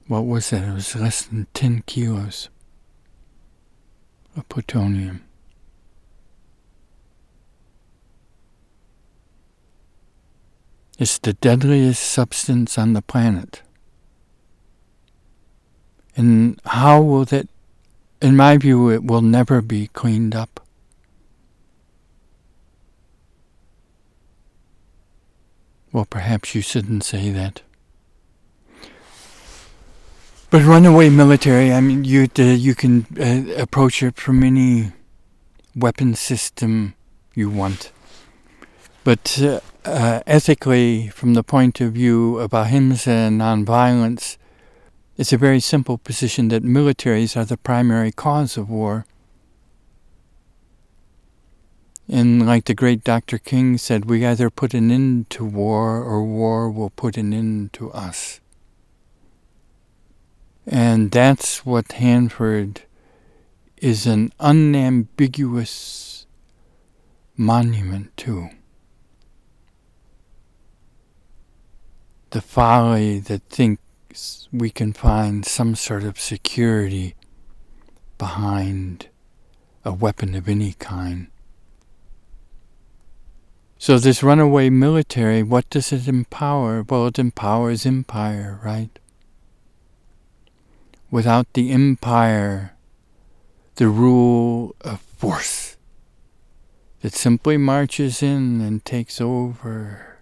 What 0.08 0.26
was 0.26 0.52
it? 0.52 0.64
It 0.64 0.74
was 0.74 0.98
less 0.98 1.22
than 1.22 1.48
10 1.54 1.84
kilos 1.88 2.50
of 4.36 4.48
plutonium. 4.50 5.24
It's 11.00 11.18
the 11.18 11.34
deadliest 11.34 12.04
substance 12.04 12.78
on 12.78 12.94
the 12.94 13.02
planet. 13.02 13.64
And 16.16 16.60
how 16.66 17.02
will 17.02 17.26
that, 17.26 17.48
in 18.22 18.36
my 18.36 18.58
view, 18.58 18.90
it 18.92 19.04
will 19.04 19.22
never 19.22 19.62
be 19.62 19.88
cleaned 19.88 20.36
up. 20.36 20.60
Well, 25.92 26.06
perhaps 26.06 26.54
you 26.54 26.62
shouldn't 26.62 27.04
say 27.04 27.32
that. 27.32 27.64
But 30.52 30.64
runaway 30.64 31.08
military, 31.08 31.72
I 31.72 31.80
mean, 31.80 32.04
you 32.04 32.28
uh, 32.38 32.43
you 32.43 32.76
can 32.76 33.06
uh, 33.18 33.62
approach 33.62 34.04
it 34.04 34.18
from 34.18 34.43
any 34.43 34.91
weapon 35.74 36.14
system 36.14 36.93
you 37.34 37.49
want. 37.49 37.93
But 39.06 39.41
uh, 39.41 39.62
uh, 39.86 40.20
ethically, 40.28 41.08
from 41.08 41.36
the 41.36 41.41
point 41.43 41.80
of 41.80 41.93
view 41.93 42.38
of 42.38 42.54
ahimsa 42.54 43.12
and 43.12 43.39
nonviolence, 43.39 44.36
it's 45.16 45.32
a 45.32 45.38
very 45.38 45.62
simple 45.62 45.97
position 45.97 46.49
that 46.49 46.64
militaries 46.64 47.38
are 47.38 47.45
the 47.45 47.56
primary 47.56 48.12
cause 48.12 48.58
of 48.58 48.70
war. 48.70 49.06
And 52.10 52.45
like 52.45 52.66
the 52.66 52.76
great 52.76 53.06
Dr. 53.06 53.38
King 53.38 53.78
said, 53.78 54.04
we 54.04 54.26
either 54.26 54.49
put 54.49 54.74
an 54.74 54.91
end 54.91 55.30
to 55.30 55.45
war 55.45 56.04
or 56.04 56.26
war 56.26 56.70
will 56.70 56.89
put 56.89 57.16
an 57.16 57.32
end 57.32 57.72
to 57.72 57.89
us. 57.93 58.41
And 60.72 61.11
that's 61.11 61.65
what 61.65 61.91
Hanford 61.91 62.84
is 63.82 64.07
an 64.07 64.32
unambiguous 64.39 66.26
monument 67.36 68.15
to. 68.15 68.49
The 72.30 72.39
folly 72.39 73.19
that 73.19 73.41
thinks 73.49 74.47
we 74.53 74.69
can 74.69 74.93
find 74.93 75.45
some 75.45 75.76
sort 75.76 76.03
of 76.03 76.17
security 76.17 77.15
behind 78.17 79.09
a 79.84 79.91
weapon 79.91 80.36
of 80.36 80.47
any 80.47 80.74
kind. 80.74 81.28
So, 83.78 83.97
this 83.97 84.24
runaway 84.24 84.69
military, 84.69 85.43
what 85.43 85.69
does 85.69 85.91
it 85.91 86.07
empower? 86.07 86.86
Well, 86.88 87.07
it 87.07 87.19
empowers 87.19 87.86
empire, 87.86 88.59
right? 88.63 88.97
Without 91.12 91.51
the 91.53 91.72
empire, 91.72 92.74
the 93.76 93.89
rule 93.89 94.76
of 94.82 95.01
force 95.01 95.76
that 97.01 97.14
simply 97.14 97.57
marches 97.57 98.24
in 98.24 98.62
and 98.62 98.86
takes 98.86 99.20
over 99.20 100.18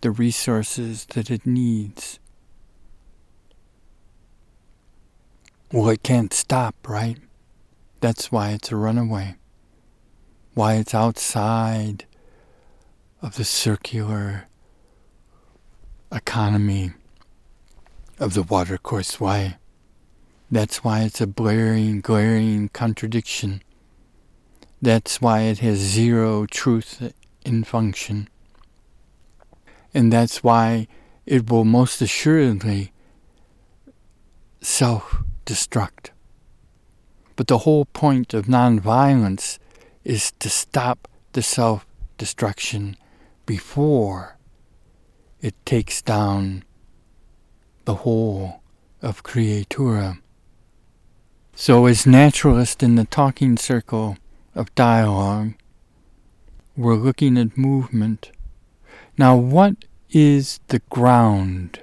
the 0.00 0.10
resources 0.10 1.06
that 1.06 1.30
it 1.30 1.46
needs. 1.46 2.18
Well, 5.72 5.88
it 5.88 6.02
can't 6.02 6.34
stop, 6.34 6.74
right? 6.86 7.18
That's 8.00 8.32
why 8.32 8.50
it's 8.50 8.72
a 8.72 8.76
runaway. 8.76 9.36
Why 10.54 10.74
it's 10.74 10.94
outside 10.94 12.04
of 13.22 13.36
the 13.36 13.44
circular 13.44 14.48
economy 16.10 16.92
of 18.18 18.34
the 18.34 18.42
watercourse 18.42 19.20
way. 19.20 19.56
That's 20.52 20.84
why 20.84 21.00
it's 21.00 21.22
a 21.22 21.26
blaring, 21.26 22.02
glaring 22.02 22.68
contradiction. 22.68 23.62
That's 24.82 25.18
why 25.18 25.44
it 25.44 25.60
has 25.60 25.78
zero 25.78 26.44
truth 26.44 27.14
in 27.42 27.64
function. 27.64 28.28
And 29.94 30.12
that's 30.12 30.44
why 30.44 30.88
it 31.24 31.48
will 31.48 31.64
most 31.64 32.02
assuredly 32.02 32.92
self 34.60 35.22
destruct. 35.46 36.10
But 37.34 37.46
the 37.46 37.64
whole 37.64 37.86
point 37.86 38.34
of 38.34 38.44
nonviolence 38.44 39.58
is 40.04 40.32
to 40.32 40.50
stop 40.50 41.08
the 41.32 41.42
self 41.42 41.86
destruction 42.18 42.98
before 43.46 44.36
it 45.40 45.54
takes 45.64 46.02
down 46.02 46.62
the 47.86 47.94
whole 48.04 48.60
of 49.00 49.22
Creatura. 49.22 50.21
So, 51.64 51.86
as 51.86 52.08
naturalists 52.08 52.82
in 52.82 52.96
the 52.96 53.04
talking 53.04 53.56
circle 53.56 54.16
of 54.52 54.74
dialogue, 54.74 55.52
we're 56.76 56.96
looking 56.96 57.38
at 57.38 57.56
movement. 57.56 58.32
Now, 59.16 59.36
what 59.36 59.76
is 60.10 60.58
the 60.66 60.80
ground 60.90 61.78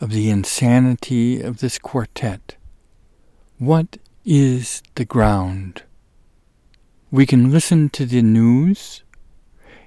of 0.00 0.08
the 0.12 0.30
insanity 0.30 1.42
of 1.42 1.58
this 1.58 1.78
quartet? 1.78 2.56
What 3.58 3.98
is 4.24 4.82
the 4.94 5.04
ground? 5.04 5.82
We 7.10 7.26
can 7.26 7.52
listen 7.52 7.90
to 7.90 8.06
the 8.06 8.22
news, 8.22 9.02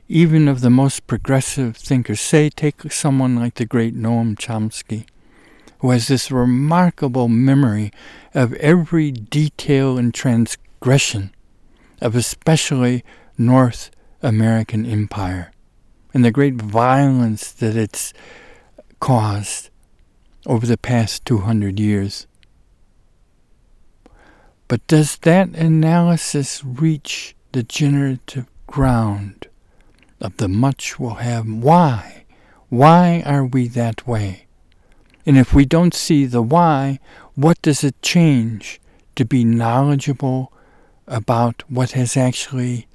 even 0.08 0.48
of 0.48 0.62
the 0.62 0.70
most 0.70 1.08
progressive 1.08 1.76
thinkers. 1.76 2.22
Say, 2.22 2.52
take 2.52 2.92
someone 2.92 3.36
like 3.36 3.56
the 3.56 3.66
great 3.66 3.96
Noam 3.96 4.36
Chomsky 4.36 5.08
who 5.84 5.90
has 5.90 6.08
this 6.08 6.32
remarkable 6.32 7.28
memory 7.28 7.92
of 8.34 8.54
every 8.54 9.12
detail 9.12 9.98
and 9.98 10.14
transgression 10.14 11.30
of 12.00 12.16
especially 12.16 13.04
North 13.38 13.92
American 14.22 14.86
empire 14.86 15.52
and 16.14 16.24
the 16.24 16.32
great 16.32 16.54
violence 16.54 17.52
that 17.52 17.76
it's 17.76 18.14
caused 19.02 19.72
over 20.46 20.66
the 20.66 20.78
past 20.78 21.26
200 21.26 21.78
years. 21.78 22.28
But 24.70 24.88
does 24.88 25.18
that 25.18 25.50
analysis 25.50 26.64
reach 26.64 27.36
the 27.52 27.62
generative 27.64 28.48
ground 28.68 29.48
of 30.22 30.38
the 30.38 30.48
much 30.48 30.98
we'll 30.98 31.16
have? 31.16 31.46
Why? 31.46 32.24
Why 32.70 33.22
are 33.26 33.44
we 33.44 33.68
that 33.68 34.08
way? 34.08 34.43
And 35.26 35.38
if 35.38 35.54
we 35.54 35.66
don't 35.66 35.94
see 35.94 36.26
the 36.26 36.42
why, 36.42 37.00
what 37.36 37.62
does 37.62 37.84
it 37.84 38.02
change 38.02 38.82
to 39.16 39.26
be 39.26 39.44
knowledgeable 39.44 40.52
about 41.08 41.64
what 41.70 41.92
has 41.92 42.18
actually 42.18 42.88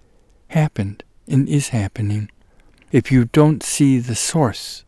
happened 0.48 1.04
and 1.26 1.48
is 1.48 1.68
happening? 1.70 2.30
If 2.92 3.10
you 3.12 3.26
don't 3.26 3.62
see 3.62 3.98
the 3.98 4.14
source, 4.14 4.84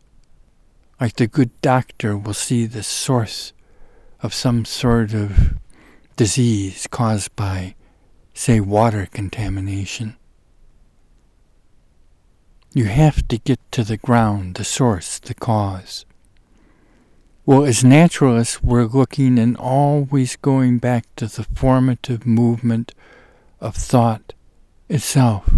like 0.99 1.15
the 1.15 1.27
good 1.27 1.49
doctor 1.61 2.17
will 2.17 2.33
see 2.33 2.65
the 2.65 2.83
source 2.83 3.53
of 4.21 4.33
some 4.33 4.65
sort 4.65 5.13
of 5.13 5.57
disease 6.15 6.87
caused 6.91 7.35
by, 7.35 7.75
say, 8.33 8.59
water 8.59 9.07
contamination. 9.11 10.15
You 12.73 12.85
have 12.85 13.27
to 13.29 13.37
get 13.37 13.59
to 13.71 13.83
the 13.83 13.97
ground, 13.97 14.55
the 14.55 14.63
source, 14.63 15.19
the 15.19 15.33
cause. 15.33 16.05
Well, 17.43 17.65
as 17.65 17.83
naturalists, 17.83 18.61
we're 18.61 18.85
looking 18.85 19.39
and 19.39 19.57
always 19.57 20.35
going 20.35 20.77
back 20.77 21.07
to 21.15 21.25
the 21.25 21.43
formative 21.55 22.27
movement 22.27 22.93
of 23.59 23.75
thought 23.75 24.33
itself, 24.87 25.51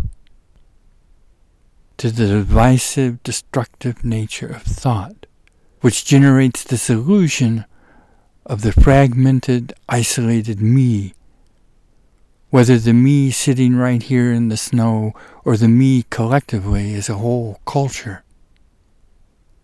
to 1.98 2.10
the 2.10 2.28
divisive, 2.28 3.22
destructive 3.22 4.06
nature 4.06 4.48
of 4.48 4.64
thought, 4.64 5.26
which 5.82 6.06
generates 6.06 6.64
this 6.64 6.90
illusion 6.90 7.66
of 8.46 8.62
the 8.62 8.72
fragmented, 8.72 9.74
isolated 9.90 10.62
me, 10.62 11.14
whether 12.50 12.78
the 12.78 12.94
me 12.94 13.30
sitting 13.30 13.76
right 13.76 14.04
here 14.04 14.32
in 14.32 14.48
the 14.48 14.56
snow 14.56 15.12
or 15.44 15.58
the 15.58 15.68
me 15.68 16.06
collectively 16.10 16.94
as 16.94 17.10
a 17.10 17.16
whole 17.16 17.60
culture, 17.66 18.24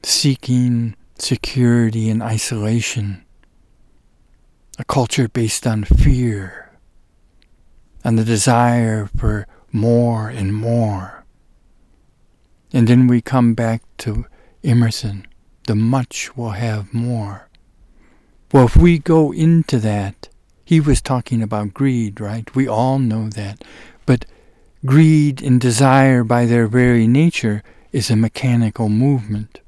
seeking 0.03 0.95
security 1.22 2.09
and 2.09 2.24
isolation, 2.24 3.24
a 4.78 4.84
culture 4.84 5.28
based 5.28 5.67
on 5.67 5.84
fear 5.84 6.72
and 8.03 8.17
the 8.17 8.24
desire 8.24 9.09
for 9.17 9.47
more 9.72 10.30
and 10.30 10.53
more. 10.53 11.26
And 12.72 12.88
then 12.88 13.07
we 13.07 13.22
come 13.22 13.53
back 13.53 13.82
to 13.99 14.26
Emerson, 14.63 15.28
the 15.67 15.76
much 15.76 16.36
will 16.38 16.51
have 16.51 16.93
more. 16.93 17.49
Well, 18.51 18.65
if 18.65 18.76
we 18.76 18.97
go 18.99 19.32
into 19.32 19.80
that, 19.80 20.30
he 20.63 20.80
was 20.80 21.01
talking 21.01 21.41
about 21.41 21.74
greed, 21.74 22.20
right? 22.20 22.53
We 22.55 22.67
all 22.67 22.99
know 22.99 23.30
that. 23.30 23.63
But 24.05 24.26
greed 24.86 25.41
and 25.41 25.59
desire, 25.59 26.24
by 26.24 26.45
their 26.45 26.67
very 26.67 27.07
nature, 27.07 27.63
is 27.91 28.09
a 28.09 28.15
mechanical 28.15 28.89
movement 28.89 29.61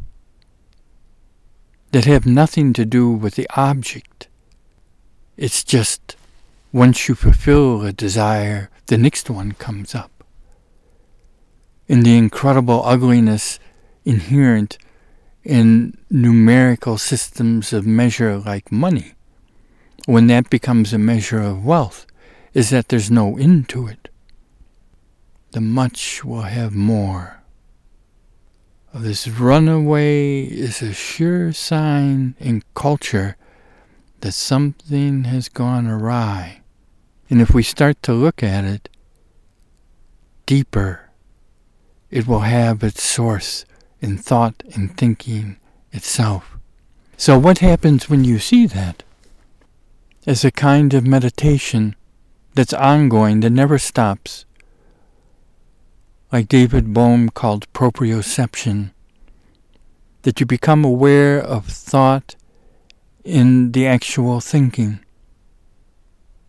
that 1.91 2.05
have 2.05 2.25
nothing 2.25 2.73
to 2.73 2.85
do 2.85 3.11
with 3.11 3.35
the 3.35 3.47
object. 3.55 4.27
It's 5.37 5.63
just 5.63 6.15
once 6.71 7.09
you 7.09 7.15
fulfill 7.15 7.83
a 7.83 7.91
desire, 7.91 8.69
the 8.87 8.97
next 8.97 9.29
one 9.29 9.51
comes 9.53 9.93
up. 9.93 10.23
In 11.87 12.03
the 12.03 12.17
incredible 12.17 12.81
ugliness 12.85 13.59
inherent 14.05 14.77
in 15.43 15.97
numerical 16.09 16.97
systems 16.97 17.73
of 17.73 17.85
measure 17.85 18.37
like 18.37 18.71
money, 18.71 19.13
when 20.05 20.27
that 20.27 20.49
becomes 20.49 20.93
a 20.93 20.97
measure 20.97 21.41
of 21.41 21.65
wealth, 21.65 22.05
is 22.53 22.69
that 22.69 22.87
there's 22.87 23.11
no 23.11 23.37
end 23.37 23.67
to 23.69 23.87
it. 23.87 24.09
The 25.51 25.61
much 25.61 26.23
will 26.23 26.43
have 26.43 26.73
more. 26.73 27.40
This 28.93 29.25
runaway 29.25 30.43
is 30.43 30.81
a 30.81 30.91
sure 30.91 31.53
sign 31.53 32.35
in 32.41 32.61
culture 32.73 33.37
that 34.19 34.33
something 34.33 35.23
has 35.23 35.47
gone 35.47 35.87
awry. 35.87 36.61
And 37.29 37.41
if 37.41 37.53
we 37.53 37.63
start 37.63 38.03
to 38.03 38.13
look 38.13 38.43
at 38.43 38.65
it 38.65 38.89
deeper, 40.45 41.09
it 42.09 42.27
will 42.27 42.41
have 42.41 42.83
its 42.83 43.01
source 43.01 43.63
in 44.01 44.17
thought 44.17 44.61
and 44.75 44.97
thinking 44.97 45.55
itself. 45.93 46.57
So, 47.15 47.39
what 47.39 47.59
happens 47.59 48.09
when 48.09 48.25
you 48.25 48.39
see 48.39 48.65
that? 48.67 49.03
As 50.27 50.43
a 50.43 50.51
kind 50.51 50.93
of 50.93 51.07
meditation 51.07 51.95
that's 52.55 52.73
ongoing, 52.73 53.39
that 53.39 53.51
never 53.51 53.77
stops. 53.77 54.45
Like 56.31 56.47
David 56.47 56.93
Bohm 56.93 57.29
called 57.29 57.71
proprioception, 57.73 58.91
that 60.21 60.39
you 60.39 60.45
become 60.45 60.85
aware 60.85 61.41
of 61.41 61.65
thought 61.65 62.35
in 63.25 63.73
the 63.73 63.85
actual 63.85 64.39
thinking. 64.39 64.99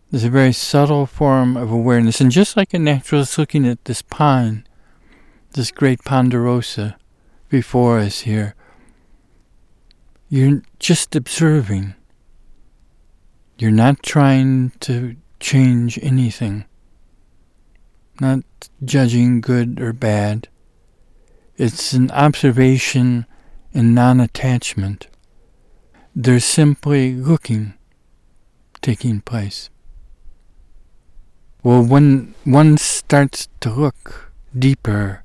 There's 0.09 0.23
a 0.23 0.29
very 0.29 0.53
subtle 0.53 1.05
form 1.05 1.57
of 1.57 1.71
awareness, 1.71 2.21
and 2.21 2.31
just 2.31 2.55
like 2.55 2.73
a 2.73 2.79
naturalist 2.79 3.37
looking 3.37 3.67
at 3.67 3.83
this 3.85 4.01
pine, 4.01 4.65
this 5.51 5.71
great 5.71 6.03
ponderosa, 6.05 6.97
before 7.49 7.99
us 7.99 8.21
here. 8.21 8.55
You're 10.29 10.61
just 10.79 11.15
observing. 11.15 11.95
You're 13.57 13.71
not 13.71 14.01
trying 14.01 14.71
to 14.81 15.15
change 15.39 15.99
anything, 16.01 16.65
not 18.19 18.43
judging 18.83 19.41
good 19.41 19.79
or 19.79 19.93
bad. 19.93 20.47
It's 21.57 21.93
an 21.93 22.11
observation 22.11 23.25
and 23.73 23.95
non 23.95 24.19
attachment. 24.19 25.07
There's 26.15 26.45
simply 26.45 27.15
looking 27.15 27.73
taking 28.81 29.21
place. 29.21 29.69
Well, 31.63 31.81
when 31.81 32.35
one 32.43 32.77
starts 32.77 33.47
to 33.61 33.71
look 33.71 34.33
deeper 34.57 35.23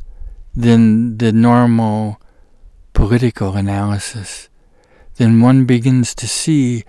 than 0.55 1.19
the 1.19 1.33
normal 1.33 2.21
political 2.93 3.57
analysis, 3.57 4.49
then 5.17 5.41
one 5.41 5.65
begins 5.65 6.15
to 6.15 6.29
see 6.29 6.85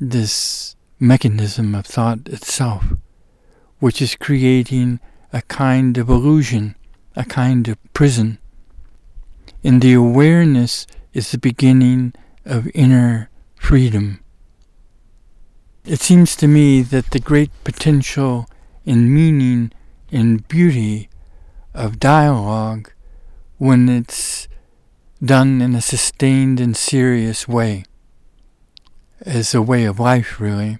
this 0.00 0.74
mechanism 0.98 1.74
of 1.76 1.86
thought 1.86 2.26
itself, 2.26 2.84
which 3.78 4.02
is 4.02 4.16
creating 4.16 4.98
a 5.32 5.42
kind 5.42 5.96
of 5.98 6.08
illusion, 6.08 6.74
a 7.16 7.24
kind 7.24 7.68
of 7.68 7.78
prison. 7.92 8.38
And 9.64 9.80
the 9.80 9.94
awareness 9.94 10.86
is 11.12 11.30
the 11.30 11.38
beginning 11.38 12.14
of 12.44 12.68
inner 12.74 13.30
freedom. 13.56 14.20
It 15.84 16.00
seems 16.00 16.36
to 16.36 16.46
me 16.46 16.82
that 16.82 17.10
the 17.10 17.18
great 17.18 17.50
potential 17.64 18.46
and 18.86 19.12
meaning 19.12 19.72
and 20.10 20.46
beauty 20.48 21.08
of 21.74 21.98
dialogue 21.98 22.92
when 23.58 23.88
it's 23.88 24.48
done 25.24 25.62
in 25.62 25.74
a 25.74 25.80
sustained 25.80 26.60
and 26.60 26.76
serious 26.76 27.46
way, 27.46 27.84
as 29.20 29.54
a 29.54 29.62
way 29.62 29.84
of 29.84 30.00
life, 30.00 30.40
really, 30.40 30.78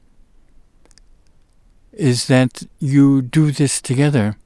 is 1.93 2.27
that 2.27 2.65
you 2.79 3.23
do 3.23 3.53
this 3.53 3.81
together. 3.81 4.37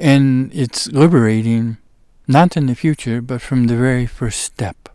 And 0.00 0.50
it's 0.54 0.90
liberating, 0.90 1.76
not 2.26 2.56
in 2.56 2.64
the 2.64 2.74
future, 2.74 3.20
but 3.20 3.42
from 3.42 3.66
the 3.66 3.76
very 3.76 4.06
first 4.06 4.40
step. 4.40 4.88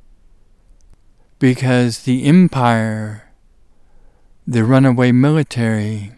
Because 1.37 2.05
the 2.05 2.25
empire, 2.25 3.31
the 4.47 4.63
runaway 4.63 5.11
military, 5.11 6.11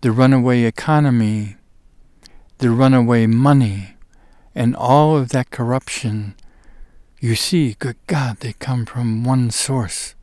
the 0.00 0.12
runaway 0.12 0.62
economy, 0.62 1.56
the 2.58 2.70
runaway 2.70 3.26
money, 3.26 3.96
and 4.54 4.76
all 4.76 5.16
of 5.16 5.30
that 5.30 5.50
corruption, 5.50 6.36
you 7.18 7.34
see, 7.34 7.74
good 7.80 7.96
God, 8.06 8.36
they 8.36 8.52
come 8.52 8.86
from 8.86 9.24
one 9.24 9.50
source. 9.50 10.14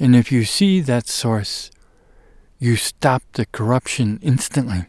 And 0.00 0.16
if 0.16 0.32
you 0.32 0.46
see 0.46 0.80
that 0.80 1.06
source, 1.06 1.70
you 2.58 2.76
stop 2.76 3.22
the 3.34 3.44
corruption 3.44 4.18
instantly. 4.22 4.86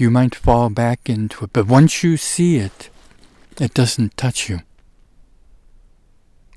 You 0.00 0.10
might 0.10 0.34
fall 0.34 0.70
back 0.70 1.10
into 1.10 1.44
it, 1.44 1.50
but 1.52 1.66
once 1.66 2.02
you 2.02 2.16
see 2.16 2.56
it, 2.56 2.88
it 3.60 3.74
doesn't 3.74 4.16
touch 4.16 4.48
you. 4.48 4.60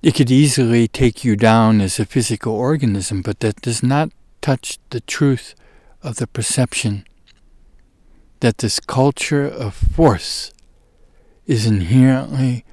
It 0.01 0.15
could 0.15 0.31
easily 0.31 0.87
take 0.87 1.25
you 1.25 1.35
down 1.35 1.81
as 1.81 1.99
a 1.99 2.05
physical 2.05 2.55
organism, 2.55 3.21
but 3.21 3.41
that 3.41 3.59
does 3.59 3.83
not 3.83 4.11
touch 4.39 4.77
the 4.91 5.01
truth 5.01 5.55
of 6.01 6.15
the 6.15 6.27
perception 6.27 7.05
that 8.39 8.59
this 8.59 8.79
culture 8.79 9.45
of 9.45 9.73
force 9.75 10.53
is 11.45 11.65
inherently 11.65 12.63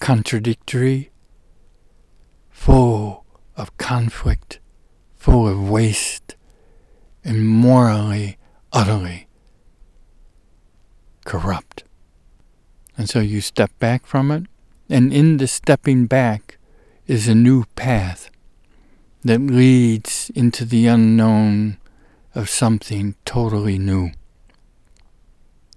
contradictory, 0.00 1.12
full 2.48 3.24
of 3.56 3.78
conflict, 3.78 4.58
full 5.14 5.46
of 5.46 5.70
waste, 5.70 6.34
and 7.22 7.46
morally, 7.46 8.38
utterly 8.72 9.28
corrupt. 11.30 11.84
And 12.98 13.08
so 13.08 13.20
you 13.20 13.40
step 13.40 13.70
back 13.78 14.04
from 14.04 14.32
it, 14.32 14.46
and 14.88 15.12
in 15.12 15.36
the 15.36 15.46
stepping 15.46 16.06
back 16.06 16.58
is 17.06 17.28
a 17.28 17.36
new 17.36 17.66
path 17.76 18.30
that 19.22 19.38
leads 19.38 20.32
into 20.34 20.64
the 20.64 20.88
unknown 20.88 21.78
of 22.34 22.50
something 22.50 23.14
totally 23.24 23.78
new. 23.78 24.10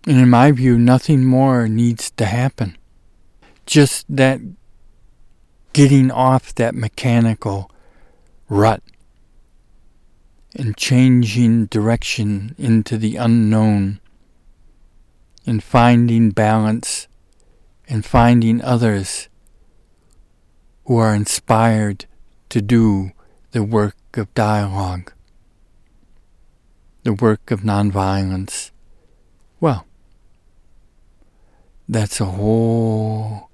And 0.08 0.18
in 0.18 0.30
my 0.32 0.52
view, 0.52 0.80
nothing 0.80 1.24
more 1.24 1.68
needs 1.68 2.10
to 2.18 2.26
happen. 2.26 2.76
Just 3.68 4.08
that 4.10 4.42
getting 5.74 6.10
off 6.10 6.56
that 6.56 6.74
mechanical 6.74 7.70
rut 8.50 8.82
and 10.56 10.76
changing 10.76 11.68
direction 11.68 12.56
into 12.58 12.98
the 12.98 13.18
unknown 13.18 14.00
and 15.46 15.64
finding 15.64 16.32
balance 16.32 17.08
and 17.88 18.06
finding 18.06 18.62
others 18.62 19.30
who 20.86 20.98
are 20.98 21.14
inspired 21.16 22.06
to 22.50 22.62
do 22.62 23.12
the 23.52 23.64
work 23.64 23.96
of 24.16 24.34
dialogue. 24.34 25.12
the 27.04 27.14
work 27.14 27.52
of 27.52 27.62
nonviolence. 27.62 28.72
Well, 29.60 29.86
that's 31.88 32.20
a 32.22 32.26
whole 32.26 33.50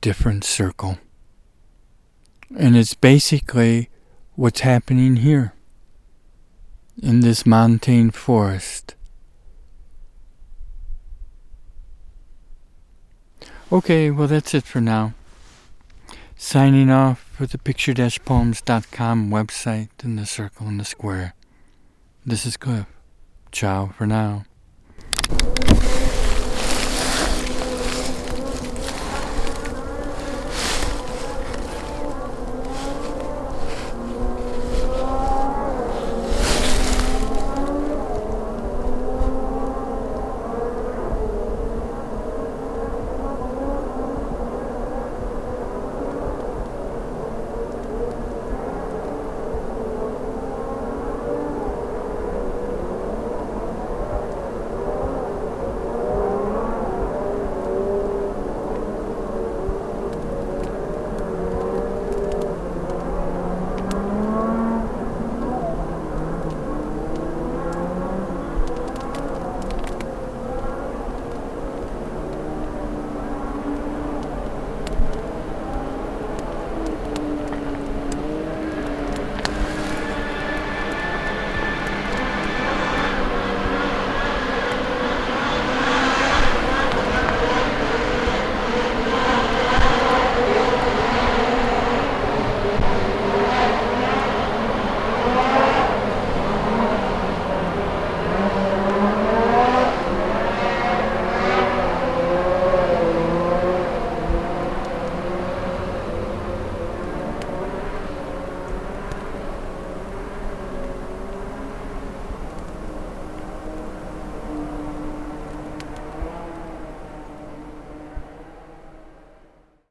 different 0.00 0.44
circle. 0.44 0.98
And 2.56 2.76
it's 2.76 2.94
basically 2.94 3.88
what's 4.36 4.60
happening 4.60 5.16
here 5.16 5.54
in 7.02 7.20
this 7.20 7.44
montane 7.46 8.10
forest. 8.10 8.94
Okay, 13.74 14.08
well, 14.08 14.28
that's 14.28 14.54
it 14.54 14.62
for 14.62 14.80
now. 14.80 15.14
Signing 16.36 16.90
off 16.90 17.18
for 17.18 17.44
the 17.44 17.58
picture-poems.com 17.58 19.30
website 19.30 19.88
and 20.04 20.16
the 20.16 20.26
circle 20.26 20.68
and 20.68 20.78
the 20.78 20.84
square. 20.84 21.34
This 22.24 22.46
is 22.46 22.56
Cliff. 22.56 22.86
Ciao 23.50 23.88
for 23.88 24.06
now. 24.06 24.44